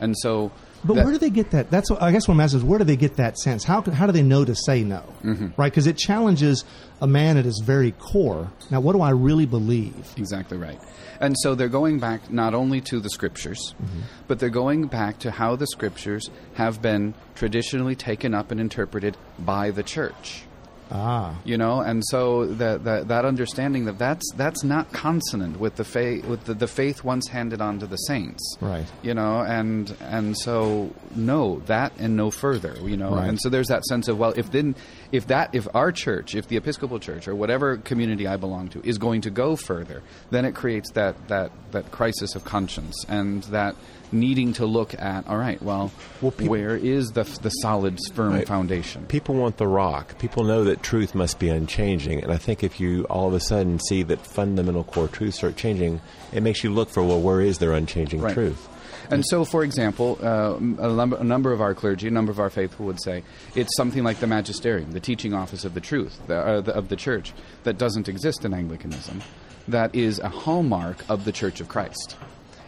And 0.00 0.14
so, 0.18 0.52
But 0.84 0.94
that- 0.94 1.04
where 1.04 1.12
do 1.12 1.18
they 1.18 1.30
get 1.30 1.50
that? 1.50 1.70
That's 1.70 1.90
what, 1.90 2.00
I 2.02 2.12
guess 2.12 2.28
what 2.28 2.34
I'm 2.34 2.40
asking 2.40 2.60
is 2.60 2.64
where 2.64 2.78
do 2.78 2.84
they 2.84 2.96
get 2.96 3.16
that 3.16 3.36
sense? 3.38 3.64
How 3.64 3.82
how 3.82 4.06
do 4.06 4.12
they 4.12 4.22
know 4.22 4.44
to 4.44 4.54
say 4.54 4.84
no? 4.84 5.02
Mm-hmm. 5.24 5.48
Right? 5.56 5.72
Because 5.72 5.86
it 5.86 5.96
challenges 5.96 6.64
a 7.02 7.06
man 7.06 7.36
at 7.36 7.44
his 7.44 7.60
very 7.64 7.92
core. 7.92 8.50
Now, 8.70 8.80
what 8.80 8.92
do 8.94 9.00
I 9.00 9.10
really 9.10 9.46
believe? 9.46 10.12
Exactly 10.16 10.56
right. 10.56 10.80
And 11.20 11.34
so 11.40 11.56
they're 11.56 11.68
going 11.68 11.98
back 11.98 12.30
not 12.30 12.54
only 12.54 12.80
to 12.82 13.00
the 13.00 13.10
scriptures, 13.10 13.74
Mm-hmm. 13.82 14.00
but 14.28 14.38
they're 14.38 14.50
going 14.50 14.86
back 14.86 15.18
to 15.20 15.32
how 15.32 15.56
the 15.56 15.66
scriptures 15.66 16.30
have 16.54 16.80
been 16.80 17.14
traditionally 17.34 17.96
taken 17.96 18.34
up 18.34 18.50
and 18.52 18.60
interpreted 18.60 19.16
by 19.38 19.70
the 19.72 19.82
church. 19.82 20.44
Ah, 20.90 21.36
You 21.44 21.58
know, 21.58 21.80
and 21.80 22.02
so 22.06 22.46
that 22.46 22.84
that, 22.84 23.08
that 23.08 23.24
understanding 23.24 23.84
that 23.86 23.98
that's 23.98 24.24
that's 24.36 24.64
not 24.64 24.92
consonant 24.92 25.60
with 25.60 25.76
the 25.76 25.84
faith 25.84 26.24
with 26.24 26.44
the, 26.44 26.54
the 26.54 26.66
faith 26.66 27.04
once 27.04 27.28
handed 27.28 27.60
on 27.60 27.78
to 27.80 27.86
the 27.86 27.96
saints, 27.96 28.56
Right. 28.60 28.86
You 29.02 29.14
know, 29.14 29.40
and 29.40 29.94
and 30.00 30.36
so 30.38 30.90
no 31.14 31.60
that 31.66 31.92
and 31.98 32.16
no 32.16 32.30
further, 32.30 32.74
you 32.82 32.96
know, 32.96 33.14
Right. 33.16 33.28
and 33.28 33.38
so 33.40 33.48
there's 33.48 33.68
that 33.68 33.84
sense 33.84 34.08
of 34.08 34.18
well, 34.18 34.32
if 34.36 34.50
then 34.50 34.74
if 35.12 35.26
that 35.28 35.54
if 35.54 35.66
our 35.74 35.92
church, 35.92 36.34
if 36.34 36.48
the 36.48 36.56
Episcopal 36.56 36.98
Church 36.98 37.28
or 37.28 37.34
whatever 37.34 37.76
community 37.76 38.26
I 38.26 38.36
belong 38.36 38.68
to 38.70 38.80
is 38.86 38.98
going 38.98 39.20
to 39.22 39.30
go 39.30 39.56
further, 39.56 40.02
then 40.30 40.44
it 40.44 40.54
creates 40.54 40.90
that 40.92 41.28
that 41.28 41.50
that 41.72 41.90
crisis 41.90 42.34
of 42.34 42.44
conscience 42.44 43.04
and 43.08 43.42
that 43.44 43.74
needing 44.12 44.52
to 44.54 44.66
look 44.66 44.94
at 44.98 45.26
all 45.28 45.36
right, 45.36 45.62
well, 45.62 45.90
Well, 46.20 46.30
people- 46.32 46.50
where 46.50 46.76
is 46.76 47.08
the 47.12 47.24
the 47.42 47.50
solid 47.50 47.98
firm 48.14 48.32
Right. 48.34 48.46
foundation? 48.46 49.04
People 49.06 49.34
want 49.34 49.56
the 49.58 49.66
rock. 49.66 50.18
People 50.18 50.44
know 50.44 50.64
that 50.64 50.82
truth 50.82 51.14
must 51.14 51.38
be 51.38 51.48
unchanging. 51.48 52.22
And 52.22 52.32
I 52.32 52.36
think 52.36 52.62
if 52.64 52.80
you 52.80 53.04
all 53.04 53.28
of 53.28 53.34
a 53.34 53.40
sudden 53.40 53.78
see 53.78 54.02
that 54.04 54.26
fundamental 54.26 54.84
core 54.84 55.08
truths 55.08 55.38
start 55.38 55.56
changing, 55.56 56.00
it 56.32 56.42
makes 56.42 56.64
you 56.64 56.70
look 56.70 56.88
for, 56.90 57.02
well, 57.02 57.20
where 57.20 57.40
is 57.40 57.58
their 57.58 57.72
unchanging 57.72 58.20
Right. 58.20 58.34
truth? 58.34 58.68
And 59.10 59.24
so, 59.26 59.44
for 59.46 59.64
example, 59.64 60.18
uh, 60.22 60.56
a, 60.58 60.92
number, 60.92 61.16
a 61.16 61.24
number 61.24 61.50
of 61.52 61.62
our 61.62 61.72
clergy, 61.74 62.08
a 62.08 62.10
number 62.10 62.30
of 62.30 62.38
our 62.38 62.50
faithful 62.50 62.84
would 62.86 63.00
say 63.02 63.22
it's 63.54 63.74
something 63.74 64.04
like 64.04 64.20
the 64.20 64.26
magisterium, 64.26 64.92
the 64.92 65.00
teaching 65.00 65.32
office 65.32 65.64
of 65.64 65.72
the 65.72 65.80
truth, 65.80 66.18
the, 66.26 66.36
uh, 66.36 66.60
the, 66.60 66.74
of 66.74 66.88
the 66.88 66.96
church, 66.96 67.32
that 67.64 67.78
doesn't 67.78 68.06
exist 68.08 68.44
in 68.44 68.52
Anglicanism, 68.52 69.22
that 69.66 69.94
is 69.94 70.18
a 70.18 70.28
hallmark 70.28 71.04
of 71.08 71.24
the 71.24 71.32
Church 71.32 71.60
of 71.62 71.68
Christ. 71.68 72.16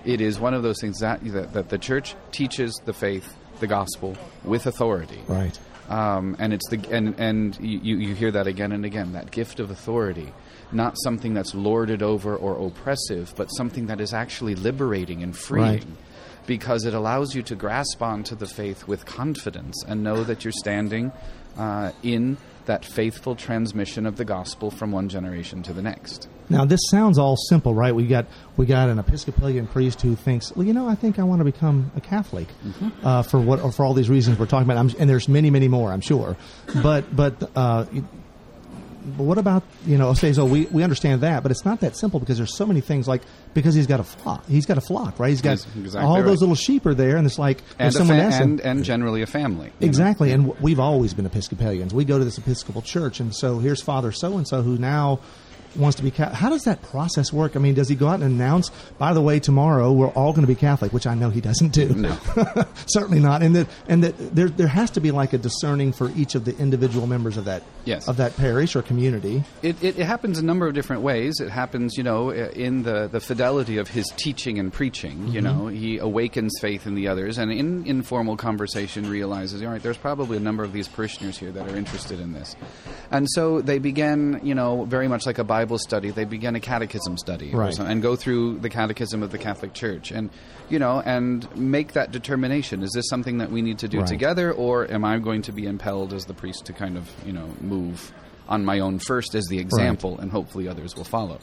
It 0.04 0.20
is 0.20 0.40
one 0.40 0.54
of 0.54 0.62
those 0.62 0.80
things 0.80 0.98
that, 1.00 1.22
that, 1.24 1.52
that 1.52 1.68
the 1.68 1.78
church 1.78 2.14
teaches 2.32 2.72
the 2.84 2.92
faith, 2.92 3.34
the 3.60 3.66
gospel, 3.66 4.16
with 4.44 4.66
authority. 4.66 5.20
right. 5.28 5.58
Um, 5.88 6.36
and 6.38 6.52
it's 6.52 6.68
the 6.68 6.78
and 6.92 7.18
and 7.18 7.58
you, 7.60 7.96
you 7.96 8.14
hear 8.14 8.30
that 8.30 8.46
again 8.46 8.70
and 8.70 8.84
again 8.84 9.12
that 9.14 9.32
gift 9.32 9.58
of 9.58 9.72
authority, 9.72 10.32
not 10.70 10.94
something 11.02 11.34
that's 11.34 11.52
lorded 11.52 12.00
over 12.00 12.36
or 12.36 12.64
oppressive, 12.64 13.34
but 13.36 13.46
something 13.48 13.86
that 13.86 14.00
is 14.00 14.14
actually 14.14 14.54
liberating 14.54 15.24
and 15.24 15.36
freeing, 15.36 15.64
Right. 15.66 15.84
because 16.46 16.84
it 16.84 16.94
allows 16.94 17.34
you 17.34 17.42
to 17.42 17.56
grasp 17.56 18.00
onto 18.02 18.36
the 18.36 18.46
faith 18.46 18.86
with 18.86 19.04
confidence 19.04 19.82
and 19.88 20.04
know 20.04 20.22
that 20.22 20.44
you're 20.44 20.52
standing 20.52 21.10
uh, 21.58 21.90
in 22.04 22.36
that 22.70 22.84
faithful 22.84 23.34
transmission 23.34 24.06
of 24.06 24.16
the 24.16 24.24
gospel 24.24 24.70
from 24.70 24.92
one 24.92 25.08
generation 25.08 25.60
to 25.64 25.72
the 25.72 25.82
next. 25.82 26.28
Now 26.48 26.64
this 26.64 26.80
sounds 26.88 27.18
all 27.18 27.36
simple, 27.36 27.74
right? 27.74 27.92
We 27.94 28.06
got 28.06 28.26
we 28.56 28.64
got 28.66 28.88
an 28.88 28.98
Episcopalian 28.98 29.66
priest 29.66 30.00
who 30.02 30.14
thinks, 30.14 30.54
well, 30.54 30.64
you 30.64 30.72
know, 30.72 30.88
I 30.88 30.94
think 30.94 31.18
I 31.18 31.24
want 31.24 31.40
to 31.40 31.44
become 31.44 31.90
a 31.96 32.00
Catholic 32.00 32.46
Mm-hmm. 32.64 33.06
uh, 33.06 33.22
for 33.22 33.40
what 33.40 33.60
or 33.60 33.72
for 33.72 33.84
all 33.84 33.92
these 33.94 34.08
reasons 34.08 34.38
we're 34.38 34.46
talking 34.46 34.70
about. 34.70 34.76
I'm, 34.78 34.90
and 35.00 35.10
there's 35.10 35.28
many, 35.28 35.50
many 35.50 35.66
more, 35.68 35.90
I'm 35.92 36.00
sure. 36.00 36.36
But 36.82 37.14
but 37.14 37.50
uh, 37.56 37.86
but 39.04 39.24
what 39.24 39.38
about 39.38 39.62
you 39.86 39.96
know? 39.98 40.12
So 40.14 40.44
we 40.44 40.66
we 40.66 40.82
understand 40.82 41.20
that, 41.22 41.42
but 41.42 41.50
it's 41.50 41.64
not 41.64 41.80
that 41.80 41.96
simple 41.96 42.20
because 42.20 42.36
there's 42.36 42.56
so 42.56 42.66
many 42.66 42.80
things 42.80 43.08
like 43.08 43.22
because 43.54 43.74
he's 43.74 43.86
got 43.86 44.00
a 44.00 44.04
flock, 44.04 44.46
he's 44.46 44.66
got 44.66 44.78
a 44.78 44.80
flock, 44.82 45.18
right? 45.18 45.30
He's 45.30 45.42
got 45.42 45.52
exactly 45.76 46.00
all 46.00 46.16
right. 46.16 46.24
those 46.24 46.40
little 46.40 46.54
sheep 46.54 46.86
are 46.86 46.94
there, 46.94 47.16
and 47.16 47.26
it's 47.26 47.38
like 47.38 47.62
And, 47.78 47.92
someone 47.92 48.18
fa- 48.18 48.24
asks 48.24 48.40
and, 48.40 48.60
and 48.60 48.84
generally 48.84 49.22
a 49.22 49.26
family. 49.26 49.66
you 49.66 49.72
know? 49.80 49.86
Exactly, 49.88 50.32
and 50.32 50.44
w- 50.46 50.62
we've 50.62 50.80
always 50.80 51.14
been 51.14 51.26
Episcopalians. 51.26 51.92
We 51.94 52.04
go 52.04 52.18
to 52.18 52.24
this 52.24 52.38
Episcopal 52.38 52.82
church, 52.82 53.20
and 53.20 53.34
so 53.34 53.58
here's 53.58 53.82
Father 53.82 54.12
so 54.12 54.36
and 54.36 54.46
so 54.46 54.62
who 54.62 54.76
now 54.78 55.20
wants 55.76 55.96
to 55.96 56.02
be. 56.02 56.10
Ca- 56.10 56.30
How 56.34 56.48
does 56.48 56.64
that 56.64 56.82
process 56.82 57.32
work? 57.32 57.56
I 57.56 57.58
mean, 57.58 57.74
does 57.74 57.88
he 57.88 57.94
go 57.94 58.08
out 58.08 58.20
and 58.20 58.24
announce, 58.24 58.70
by 58.98 59.12
the 59.12 59.20
way, 59.20 59.40
tomorrow 59.40 59.92
we're 59.92 60.08
all 60.08 60.32
going 60.32 60.42
to 60.42 60.48
be 60.48 60.54
Catholic, 60.54 60.92
which 60.92 61.06
I 61.06 61.14
know 61.14 61.30
he 61.30 61.40
doesn't 61.40 61.72
do. 61.72 61.88
No. 61.94 62.16
certainly 62.86 63.20
not. 63.20 63.42
And 63.42 63.56
that 63.56 63.68
and 63.88 64.04
that 64.04 64.34
there 64.34 64.48
there 64.48 64.66
has 64.68 64.90
to 64.92 65.00
be 65.00 65.10
like 65.10 65.32
a 65.32 65.38
discerning 65.38 65.92
for 65.92 66.10
each 66.16 66.34
of 66.34 66.44
the 66.44 66.56
individual 66.58 67.06
members 67.06 67.36
of 67.36 67.44
that 67.46 67.62
Yes. 67.84 68.08
of 68.08 68.18
that 68.18 68.36
parish 68.36 68.76
or 68.76 68.82
community. 68.82 69.42
It, 69.62 69.82
it, 69.82 69.98
it 69.98 70.06
happens 70.06 70.38
a 70.38 70.44
number 70.44 70.66
of 70.66 70.74
different 70.74 71.02
ways. 71.02 71.40
It 71.40 71.48
happens, 71.50 71.96
you 71.96 72.02
know, 72.02 72.30
in 72.30 72.82
the, 72.82 73.08
the 73.08 73.20
fidelity 73.20 73.78
of 73.78 73.88
his 73.88 74.06
teaching 74.16 74.58
and 74.58 74.72
preaching. 74.72 75.28
You 75.28 75.40
mm-hmm. 75.40 75.58
know, 75.58 75.66
he 75.68 75.98
awakens 75.98 76.52
faith 76.60 76.86
in 76.86 76.94
the 76.94 77.08
others, 77.08 77.38
and 77.38 77.50
in 77.50 77.86
informal 77.86 78.36
conversation 78.36 79.08
realizes, 79.08 79.62
all 79.62 79.68
right, 79.68 79.82
there's 79.82 79.96
probably 79.96 80.36
a 80.36 80.40
number 80.40 80.62
of 80.62 80.72
these 80.72 80.88
parishioners 80.88 81.38
here 81.38 81.50
that 81.52 81.68
are 81.68 81.76
interested 81.76 82.20
in 82.20 82.32
this, 82.32 82.54
and 83.10 83.26
so 83.30 83.60
they 83.60 83.78
begin, 83.78 84.40
you 84.42 84.54
know, 84.54 84.84
very 84.84 85.08
much 85.08 85.26
like 85.26 85.38
a 85.38 85.44
Bible 85.44 85.59
study. 85.78 86.10
They 86.10 86.24
begin 86.24 86.54
a 86.56 86.60
catechism 86.60 87.16
study, 87.18 87.50
Right. 87.52 87.78
and 87.78 88.00
go 88.02 88.16
through 88.16 88.58
the 88.60 88.68
catechism 88.70 89.22
of 89.22 89.30
the 89.32 89.38
Catholic 89.38 89.72
Church, 89.74 90.10
and 90.10 90.30
you 90.68 90.78
know, 90.78 91.00
and 91.04 91.46
make 91.56 91.92
that 91.94 92.12
determination: 92.12 92.82
is 92.82 92.90
this 92.92 93.08
something 93.08 93.38
that 93.38 93.50
we 93.50 93.62
need 93.62 93.78
to 93.80 93.88
do 93.88 93.98
Right. 93.98 94.06
together, 94.06 94.52
or 94.52 94.90
am 94.90 95.04
I 95.04 95.18
going 95.18 95.42
to 95.42 95.52
be 95.52 95.66
impelled 95.66 96.12
as 96.12 96.24
the 96.24 96.34
priest 96.34 96.66
to 96.66 96.72
kind 96.72 96.96
of, 96.96 97.08
you 97.26 97.32
know, 97.32 97.46
move 97.60 98.12
on 98.48 98.64
my 98.64 98.80
own 98.80 98.98
first 98.98 99.34
as 99.34 99.44
the 99.46 99.58
example, 99.58 100.18
and 100.18 100.30
hopefully 100.30 100.66
others 100.68 100.96
will 100.96 101.04
follow. 101.04 101.38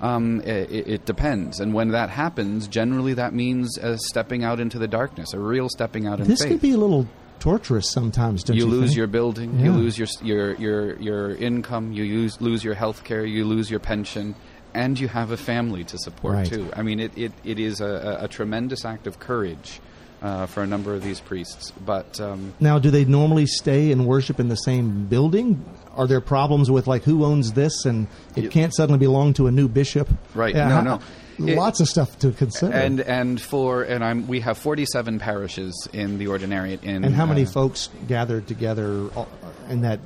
Um, 0.00 0.40
it, 0.42 0.70
it 0.88 1.04
depends, 1.06 1.60
and 1.60 1.72
when 1.72 1.88
that 1.92 2.10
happens, 2.10 2.66
generally 2.68 3.14
that 3.14 3.32
means 3.32 3.78
stepping 3.96 4.42
out 4.44 4.58
into 4.60 4.78
the 4.78 4.88
darkness, 4.88 5.32
a 5.32 5.38
real 5.38 5.68
stepping 5.68 6.06
out 6.06 6.20
in 6.20 6.26
This 6.26 6.40
faith. 6.42 6.48
can 6.48 6.58
be 6.58 6.72
a 6.72 6.76
little 6.76 7.06
torturous 7.38 7.90
sometimes. 7.90 8.42
Don't 8.44 8.56
you, 8.56 8.64
you 8.64 8.70
lose 8.70 8.90
think? 8.90 8.96
your 8.96 9.06
building, 9.06 9.60
you 9.60 9.72
lose 9.72 9.98
your 9.98 10.08
your 10.22 10.54
your 10.56 10.96
your 11.00 11.34
income, 11.36 11.92
you 11.92 12.04
use, 12.04 12.40
lose 12.40 12.64
your 12.64 12.74
health 12.74 13.04
care, 13.04 13.24
you 13.24 13.44
lose 13.44 13.70
your 13.70 13.80
pension, 13.80 14.34
and 14.74 14.98
you 14.98 15.08
have 15.08 15.30
a 15.30 15.36
family 15.36 15.84
to 15.84 15.98
support 15.98 16.34
Right. 16.34 16.46
too. 16.46 16.70
I 16.74 16.82
mean, 16.82 17.00
it, 17.00 17.16
it, 17.16 17.32
it 17.44 17.58
is 17.58 17.80
a, 17.80 18.18
a 18.20 18.24
a 18.24 18.28
tremendous 18.28 18.84
act 18.84 19.06
of 19.06 19.18
courage 19.18 19.80
uh, 20.22 20.46
for 20.46 20.62
a 20.62 20.66
number 20.66 20.94
of 20.94 21.02
these 21.02 21.20
priests, 21.20 21.72
but. 21.84 22.18
Um, 22.20 22.54
Now, 22.60 22.78
do 22.78 22.90
they 22.90 23.04
normally 23.04 23.46
stay 23.46 23.92
and 23.92 24.06
worship 24.06 24.40
in 24.40 24.48
the 24.48 24.56
same 24.56 25.04
building? 25.06 25.62
Are 25.96 26.06
there 26.06 26.20
problems 26.22 26.70
with 26.70 26.86
like 26.86 27.02
who 27.04 27.24
owns 27.24 27.52
this 27.52 27.84
and 27.84 28.06
it 28.34 28.44
You- 28.44 28.50
can't 28.50 28.74
suddenly 28.74 28.98
belong 28.98 29.34
to 29.34 29.46
a 29.46 29.50
new 29.50 29.68
bishop? 29.68 30.08
Right, 30.34 30.54
Yeah, 30.54 30.68
no, 30.68 30.74
how- 30.74 30.80
no. 30.82 31.00
Lots 31.38 31.80
of 31.80 31.88
stuff 31.88 32.18
to 32.20 32.32
consider. 32.32 32.72
and 32.74 33.00
and 33.00 33.40
for 33.40 33.82
and 33.82 34.04
I'm 34.04 34.26
we 34.26 34.40
have 34.40 34.56
47 34.58 35.18
parishes 35.18 35.88
in 35.92 36.18
the 36.18 36.26
ordinariate 36.26 36.82
in 36.84 37.04
And 37.04 37.14
how 37.14 37.26
many 37.26 37.42
uh, 37.42 37.46
folks 37.46 37.90
gathered 38.08 38.46
together 38.46 39.08
uh, 39.16 39.24
in 39.68 39.80
that 39.82 40.00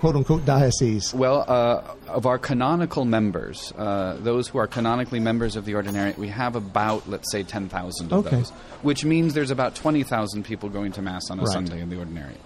quote 0.00 0.16
unquote 0.16 0.44
diocese? 0.44 1.14
well 1.14 1.44
uh, 1.48 1.82
of 2.08 2.26
our 2.26 2.38
canonical 2.38 3.04
members 3.04 3.72
uh, 3.78 4.16
those 4.20 4.48
who 4.48 4.58
are 4.58 4.66
canonically 4.66 5.20
members 5.20 5.56
of 5.56 5.64
the 5.64 5.72
ordinariate 5.72 6.18
we 6.18 6.28
have 6.28 6.56
about 6.56 7.08
let's 7.08 7.30
say 7.30 7.42
10,000 7.42 8.12
of 8.12 8.26
Okay. 8.26 8.36
those 8.36 8.50
which 8.82 9.04
means 9.04 9.32
there's 9.34 9.50
about 9.50 9.74
20,000 9.74 10.44
people 10.44 10.68
going 10.68 10.92
to 10.92 11.00
mass 11.02 11.30
on 11.30 11.38
a 11.38 11.42
Right. 11.42 11.52
Sunday 11.52 11.80
in 11.80 11.88
the 11.88 11.96
ordinariate 11.96 12.36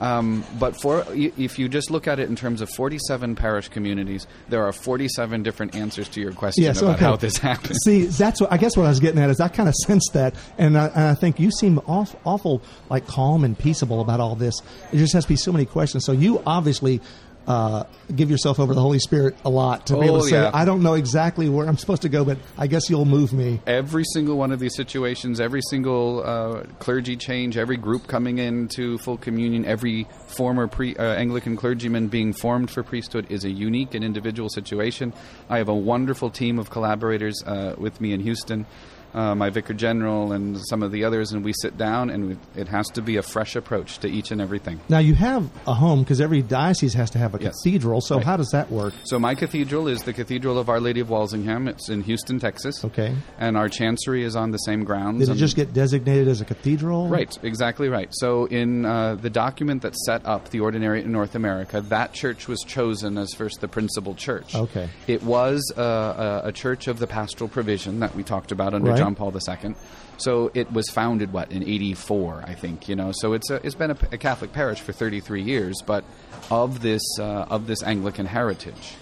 um, 0.00 0.44
but 0.58 0.80
for 0.80 1.04
if 1.10 1.58
you 1.58 1.68
just 1.68 1.90
look 1.90 2.06
at 2.06 2.18
it 2.18 2.28
in 2.28 2.36
terms 2.36 2.60
of 2.60 2.68
47 2.70 3.34
parish 3.34 3.68
communities, 3.68 4.26
there 4.48 4.64
are 4.64 4.72
47 4.72 5.42
different 5.42 5.74
answers 5.74 6.08
to 6.10 6.20
your 6.20 6.32
question 6.32 6.64
Yes, 6.64 6.80
about 6.82 6.96
okay. 6.96 7.04
how 7.04 7.16
this 7.16 7.38
happens. 7.38 7.78
See, 7.84 8.06
that's 8.06 8.40
what 8.40 8.52
I 8.52 8.56
guess 8.56 8.76
what 8.76 8.86
I 8.86 8.90
was 8.90 9.00
getting 9.00 9.20
at 9.22 9.30
is 9.30 9.40
I 9.40 9.48
kind 9.48 9.68
of 9.68 9.74
sense 9.74 10.06
that, 10.12 10.34
and 10.58 10.76
I, 10.76 10.86
and 10.88 11.04
I 11.04 11.14
think 11.14 11.40
you 11.40 11.50
seem 11.50 11.78
off, 11.86 12.14
awful 12.24 12.62
like 12.90 13.06
calm 13.06 13.44
and 13.44 13.58
peaceable 13.58 14.00
about 14.00 14.20
all 14.20 14.34
this. 14.34 14.54
It 14.92 14.98
just 14.98 15.12
has 15.14 15.24
to 15.24 15.28
be 15.28 15.36
so 15.36 15.52
many 15.52 15.64
questions. 15.64 16.04
So 16.04 16.12
you 16.12 16.42
obviously 16.46 17.00
uh, 17.46 17.84
give 18.14 18.30
yourself 18.30 18.58
over 18.58 18.72
to 18.72 18.74
the 18.74 18.80
Holy 18.80 18.98
Spirit 18.98 19.36
a 19.44 19.50
lot 19.50 19.86
to 19.86 19.94
be 19.98 20.06
able 20.06 20.16
Oh, 20.16 20.20
to 20.22 20.28
say, 20.28 20.36
yeah. 20.42 20.50
I 20.52 20.64
don't 20.64 20.82
know 20.82 20.94
exactly 20.94 21.48
where 21.48 21.66
I'm 21.68 21.76
supposed 21.78 22.02
to 22.02 22.08
go, 22.08 22.24
but 22.24 22.38
I 22.58 22.66
guess 22.66 22.90
you'll 22.90 23.04
move 23.04 23.32
me. 23.32 23.60
every 23.66 24.04
single 24.12 24.36
one 24.36 24.50
of 24.52 24.58
these 24.58 24.74
situations, 24.74 25.40
every 25.40 25.62
single 25.70 26.22
uh, 26.24 26.62
clergy 26.80 27.16
change, 27.16 27.56
every 27.56 27.76
group 27.76 28.06
coming 28.08 28.38
into 28.38 28.98
full 28.98 29.16
communion, 29.18 29.64
every 29.64 30.06
former 30.26 30.66
pre- 30.66 30.96
uh, 30.96 31.02
Anglican 31.14 31.56
clergyman 31.56 32.08
being 32.08 32.32
formed 32.32 32.70
for 32.70 32.82
priesthood 32.82 33.26
is 33.30 33.44
a 33.44 33.50
unique 33.50 33.94
and 33.94 34.04
individual 34.04 34.48
situation. 34.48 35.12
I 35.48 35.58
have 35.58 35.68
a 35.68 35.74
wonderful 35.74 36.30
team 36.30 36.58
of 36.58 36.70
collaborators 36.70 37.42
uh, 37.46 37.74
with 37.78 38.00
me 38.00 38.12
in 38.12 38.20
Houston. 38.20 38.66
Uh, 39.16 39.34
my 39.34 39.48
vicar 39.48 39.72
general 39.72 40.32
and 40.32 40.58
some 40.68 40.82
of 40.82 40.92
the 40.92 41.02
others, 41.02 41.32
and 41.32 41.42
we 41.42 41.54
sit 41.62 41.78
down, 41.78 42.10
and 42.10 42.28
we, 42.28 42.36
it 42.54 42.68
has 42.68 42.86
to 42.88 43.00
be 43.00 43.16
a 43.16 43.22
fresh 43.22 43.56
approach 43.56 43.98
to 43.98 44.06
each 44.08 44.30
and 44.30 44.42
everything. 44.42 44.78
Now, 44.90 44.98
you 44.98 45.14
have 45.14 45.50
a 45.66 45.72
home 45.72 46.00
because 46.02 46.20
every 46.20 46.42
diocese 46.42 46.92
has 46.92 47.08
to 47.12 47.18
have 47.18 47.34
a 47.34 47.38
Yes. 47.40 47.54
cathedral. 47.62 48.02
So, 48.02 48.16
Right. 48.16 48.26
how 48.26 48.36
does 48.36 48.50
that 48.50 48.70
work? 48.70 48.92
So 49.04 49.18
my 49.18 49.34
cathedral 49.34 49.88
is 49.88 50.02
the 50.02 50.12
Cathedral 50.12 50.58
of 50.58 50.68
Our 50.68 50.80
Lady 50.80 51.00
of 51.00 51.08
Walsingham. 51.08 51.66
It's 51.66 51.88
in 51.88 52.02
Houston, 52.02 52.38
Texas. 52.38 52.84
Okay. 52.84 53.14
And 53.38 53.56
our 53.56 53.70
chancery 53.70 54.22
is 54.22 54.36
on 54.36 54.50
the 54.50 54.58
same 54.58 54.84
grounds. 54.84 55.20
Did 55.26 55.34
it 55.34 55.38
just 55.38 55.56
get 55.56 55.72
designated 55.72 56.28
as 56.28 56.42
a 56.42 56.44
cathedral? 56.44 57.08
Right, 57.08 57.34
exactly 57.42 57.88
right. 57.88 58.10
So, 58.12 58.44
in 58.44 58.84
uh, 58.84 59.14
the 59.14 59.30
document 59.30 59.80
that 59.80 59.96
set 59.96 60.26
up 60.26 60.50
the 60.50 60.58
Ordinariate 60.58 61.04
in 61.06 61.12
North 61.12 61.34
America, 61.34 61.80
that 61.88 62.12
church 62.12 62.48
was 62.48 62.60
chosen 62.60 63.16
as 63.16 63.32
first 63.32 63.62
the 63.62 63.68
principal 63.68 64.14
church. 64.14 64.54
Okay. 64.54 64.90
It 65.06 65.22
was 65.22 65.72
uh, 65.78 66.42
a, 66.44 66.48
a 66.48 66.52
church 66.52 66.86
of 66.86 66.98
the 66.98 67.06
pastoral 67.06 67.48
provision 67.48 68.00
that 68.00 68.14
we 68.14 68.22
talked 68.22 68.52
about 68.52 68.74
under 68.74 68.90
Right. 68.90 68.98
John 68.98 69.05
Paul 69.14 69.32
II. 69.34 69.74
So 70.18 70.50
it 70.54 70.72
was 70.72 70.88
founded 70.90 71.32
what 71.32 71.52
in 71.52 71.62
'84, 71.62 72.44
I 72.46 72.54
think. 72.54 72.88
You 72.88 72.96
know, 72.96 73.12
so 73.14 73.34
it's 73.34 73.50
a, 73.50 73.56
it's 73.64 73.74
been 73.74 73.90
a, 73.90 73.98
a 74.12 74.18
Catholic 74.18 74.52
parish 74.52 74.80
for 74.80 74.92
33 74.92 75.42
years, 75.42 75.82
but 75.84 76.04
of 76.50 76.80
this 76.80 77.02
uh, 77.18 77.46
of 77.48 77.66
this 77.66 77.82
Anglican 77.82 78.26
heritage. 78.26 78.94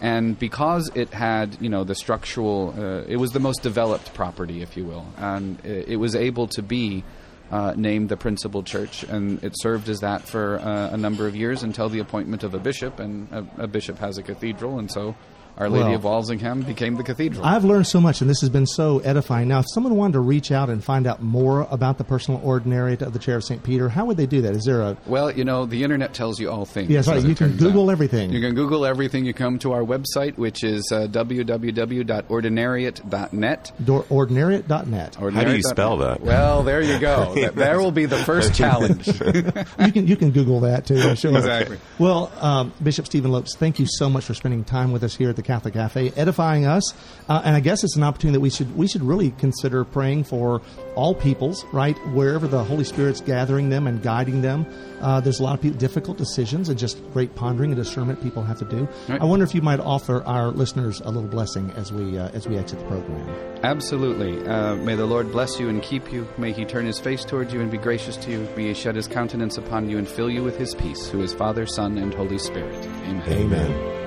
And 0.00 0.36
because 0.36 0.90
it 0.96 1.10
had, 1.10 1.58
you 1.60 1.68
know, 1.68 1.84
the 1.84 1.94
structural, 1.94 2.74
uh, 2.76 3.04
it 3.06 3.18
was 3.18 3.30
the 3.30 3.38
most 3.38 3.62
developed 3.62 4.12
property, 4.14 4.60
if 4.60 4.76
you 4.76 4.84
will, 4.84 5.06
and 5.16 5.64
it, 5.64 5.90
it 5.90 5.96
was 5.96 6.16
able 6.16 6.48
to 6.48 6.62
be 6.62 7.04
uh, 7.52 7.74
named 7.76 8.08
the 8.08 8.16
principal 8.16 8.64
church, 8.64 9.04
and 9.04 9.44
it 9.44 9.52
served 9.60 9.88
as 9.88 10.00
that 10.00 10.22
for 10.22 10.58
uh, 10.58 10.90
a 10.90 10.96
number 10.96 11.28
of 11.28 11.36
years 11.36 11.62
until 11.62 11.88
the 11.88 12.00
appointment 12.00 12.42
of 12.42 12.54
a 12.54 12.58
bishop, 12.58 12.98
and 12.98 13.30
a, 13.30 13.64
a 13.64 13.66
bishop 13.68 13.98
has 13.98 14.18
a 14.18 14.22
cathedral, 14.22 14.78
and 14.78 14.90
so 14.90 15.14
Our 15.58 15.68
Lady 15.68 15.84
Well- 15.84 15.94
of 15.96 16.04
Walsingham 16.04 16.62
became 16.62 16.96
the 16.96 17.02
cathedral. 17.02 17.44
I've 17.44 17.64
learned 17.64 17.86
so 17.86 18.00
much, 18.00 18.20
and 18.20 18.28
this 18.30 18.40
has 18.40 18.48
been 18.50 18.66
so 18.66 18.98
edifying. 19.00 19.48
Now, 19.48 19.58
if 19.60 19.66
someone 19.72 19.94
wanted 19.96 20.14
to 20.14 20.20
reach 20.20 20.50
out 20.50 20.70
and 20.70 20.82
find 20.82 21.06
out 21.06 21.22
more 21.22 21.66
about 21.70 21.98
the 21.98 22.04
personal 22.04 22.40
ordinariate 22.40 23.02
of 23.02 23.12
the 23.12 23.18
Chair 23.18 23.36
of 23.36 23.44
St. 23.44 23.62
Peter, 23.62 23.88
how 23.90 24.06
would 24.06 24.16
they 24.16 24.26
do 24.26 24.40
that? 24.42 24.54
Is 24.56 24.64
there 24.64 24.80
a 24.82 24.96
Well, 25.06 25.30
you 25.30 25.44
know, 25.44 25.66
the 25.66 25.82
internet 25.84 26.14
tells 26.14 26.40
you 26.40 26.50
all 26.50 26.64
things. 26.64 26.88
Yes, 26.90 27.06
right. 27.06 27.22
You 27.22 27.34
can 27.34 27.56
Google 27.56 27.88
out. 27.88 27.92
everything. 27.92 28.32
You 28.32 28.40
can 28.40 28.54
Google 28.54 28.84
everything. 28.86 29.24
You 29.26 29.34
come 29.34 29.58
to 29.60 29.72
our 29.72 29.82
website, 29.82 30.36
which 30.38 30.64
is 30.64 30.90
uh, 30.90 31.06
www.ordinariate.net. 31.08 33.72
door, 33.84 34.02
ordinariate.net? 34.04 35.14
How 35.16 35.30
do 35.44 35.56
you 35.56 35.62
spell 35.62 35.96
that? 35.98 36.20
Well, 36.20 36.62
there 36.62 36.80
you 36.80 36.98
go. 36.98 37.34
That- 37.42 37.54
there 37.56 37.78
will 37.80 37.92
be 37.92 38.06
the 38.06 38.18
first 38.18 38.54
challenge. 38.54 39.06
you 39.06 39.92
can 39.92 40.06
you 40.06 40.16
can 40.16 40.30
Google 40.30 40.60
that 40.60 40.86
too. 40.86 40.96
I'm 40.98 41.16
sure. 41.16 41.36
Exactly. 41.36 41.78
Well, 41.98 42.30
um, 42.40 42.72
Bishop 42.82 43.06
Steven 43.06 43.30
Lopes, 43.32 43.56
thank 43.56 43.78
you 43.78 43.86
so 43.88 44.08
much 44.08 44.24
for 44.24 44.34
spending 44.34 44.64
time 44.64 44.92
with 44.92 45.02
us 45.02 45.14
here 45.16 45.28
at 45.30 45.36
the 45.36 45.41
Catholic 45.44 45.74
Cafe, 45.74 46.12
edifying 46.16 46.66
us. 46.66 46.94
Uh, 47.28 47.42
and 47.44 47.56
I 47.56 47.60
guess 47.60 47.84
it's 47.84 47.96
an 47.96 48.02
opportunity 48.02 48.36
that 48.36 48.40
we 48.40 48.50
should 48.50 48.76
we 48.76 48.86
should 48.86 49.02
really 49.02 49.30
consider 49.32 49.84
praying 49.84 50.24
for 50.24 50.60
all 50.94 51.14
peoples, 51.14 51.64
right? 51.72 51.96
Wherever 52.08 52.46
the 52.46 52.62
Holy 52.64 52.84
Spirit's 52.84 53.20
gathering 53.20 53.70
them 53.70 53.86
and 53.86 54.02
guiding 54.02 54.42
them. 54.42 54.66
Uh, 55.00 55.20
there's 55.20 55.40
a 55.40 55.42
lot 55.42 55.54
of 55.54 55.60
people, 55.60 55.78
difficult 55.78 56.16
decisions 56.16 56.68
and 56.68 56.78
just 56.78 56.96
great 57.12 57.34
pondering 57.34 57.72
and 57.72 57.76
discernment 57.82 58.22
people 58.22 58.42
have 58.42 58.58
to 58.58 58.64
do. 58.64 58.88
Right. 59.08 59.20
I 59.20 59.24
wonder 59.24 59.44
if 59.44 59.54
you 59.54 59.62
might 59.62 59.80
offer 59.80 60.22
our 60.22 60.48
listeners 60.48 61.00
a 61.00 61.10
little 61.10 61.28
blessing 61.28 61.72
as 61.76 61.92
we 61.92 62.18
uh, 62.18 62.28
as 62.30 62.46
we 62.46 62.56
exit 62.56 62.78
the 62.78 62.84
program. 62.86 63.28
Absolutely. 63.62 64.46
Uh, 64.46 64.76
may 64.76 64.94
the 64.94 65.06
Lord 65.06 65.32
bless 65.32 65.58
you 65.58 65.68
and 65.68 65.82
keep 65.82 66.12
you. 66.12 66.28
May 66.38 66.52
he 66.52 66.64
turn 66.64 66.86
his 66.86 66.98
face 66.98 67.24
towards 67.24 67.52
you 67.52 67.60
and 67.60 67.70
be 67.70 67.78
gracious 67.78 68.16
to 68.18 68.30
you. 68.30 68.48
May 68.56 68.68
he 68.68 68.74
shed 68.74 68.94
his 68.96 69.08
countenance 69.08 69.58
upon 69.58 69.88
you 69.88 69.98
and 69.98 70.06
fill 70.06 70.30
you 70.30 70.42
with 70.44 70.56
his 70.56 70.74
peace, 70.74 71.08
who 71.08 71.20
is 71.22 71.32
Father, 71.32 71.66
Son, 71.66 71.98
and 71.98 72.14
Holy 72.14 72.38
Spirit. 72.38 72.84
Amen. 72.86 73.22
Amen. 73.28 74.01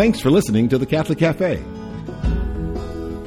Thanks 0.00 0.18
for 0.18 0.30
listening 0.30 0.66
to 0.70 0.78
the 0.78 0.86
Catholic 0.86 1.18
Cafe. 1.18 1.62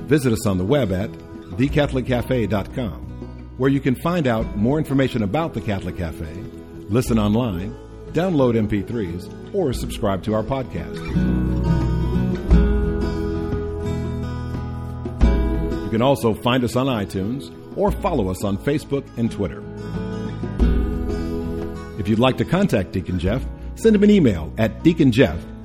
Visit 0.08 0.34
us 0.34 0.48
on 0.48 0.58
the 0.58 0.66
web 0.66 0.92
at 0.92 1.12
thecatholiccafe.com, 1.12 3.54
where 3.60 3.70
you 3.70 3.80
can 3.80 3.94
find 3.94 4.26
out 4.26 4.58
more 4.58 4.80
information 4.80 5.22
about 5.22 5.54
the 5.54 5.62
Catholic 5.62 5.98
Cafe, 5.98 6.34
listen 6.90 7.20
online, 7.20 7.76
download 8.14 8.56
MP3s, 8.56 9.54
or 9.54 9.72
subscribe 9.72 10.24
to 10.24 10.34
our 10.34 10.42
podcast. 10.42 10.98
You 15.84 15.90
can 15.92 16.02
also 16.02 16.34
find 16.34 16.64
us 16.64 16.76
on 16.76 16.88
iTunes 16.88 17.54
or 17.78 17.92
follow 17.92 18.30
us 18.30 18.44
on 18.44 18.58
Facebook 18.58 19.08
and 19.16 19.32
Twitter. 19.32 19.64
If 22.00 22.08
you'd 22.08 22.18
like 22.18 22.38
to 22.38 22.46
contact 22.46 22.94
Deacon 22.94 23.20
Jeff, 23.20 23.46
send 23.76 23.96
him 23.96 24.02
an 24.02 24.10
email 24.10 24.52
at 24.58 24.82
deaconjeff 24.82 25.53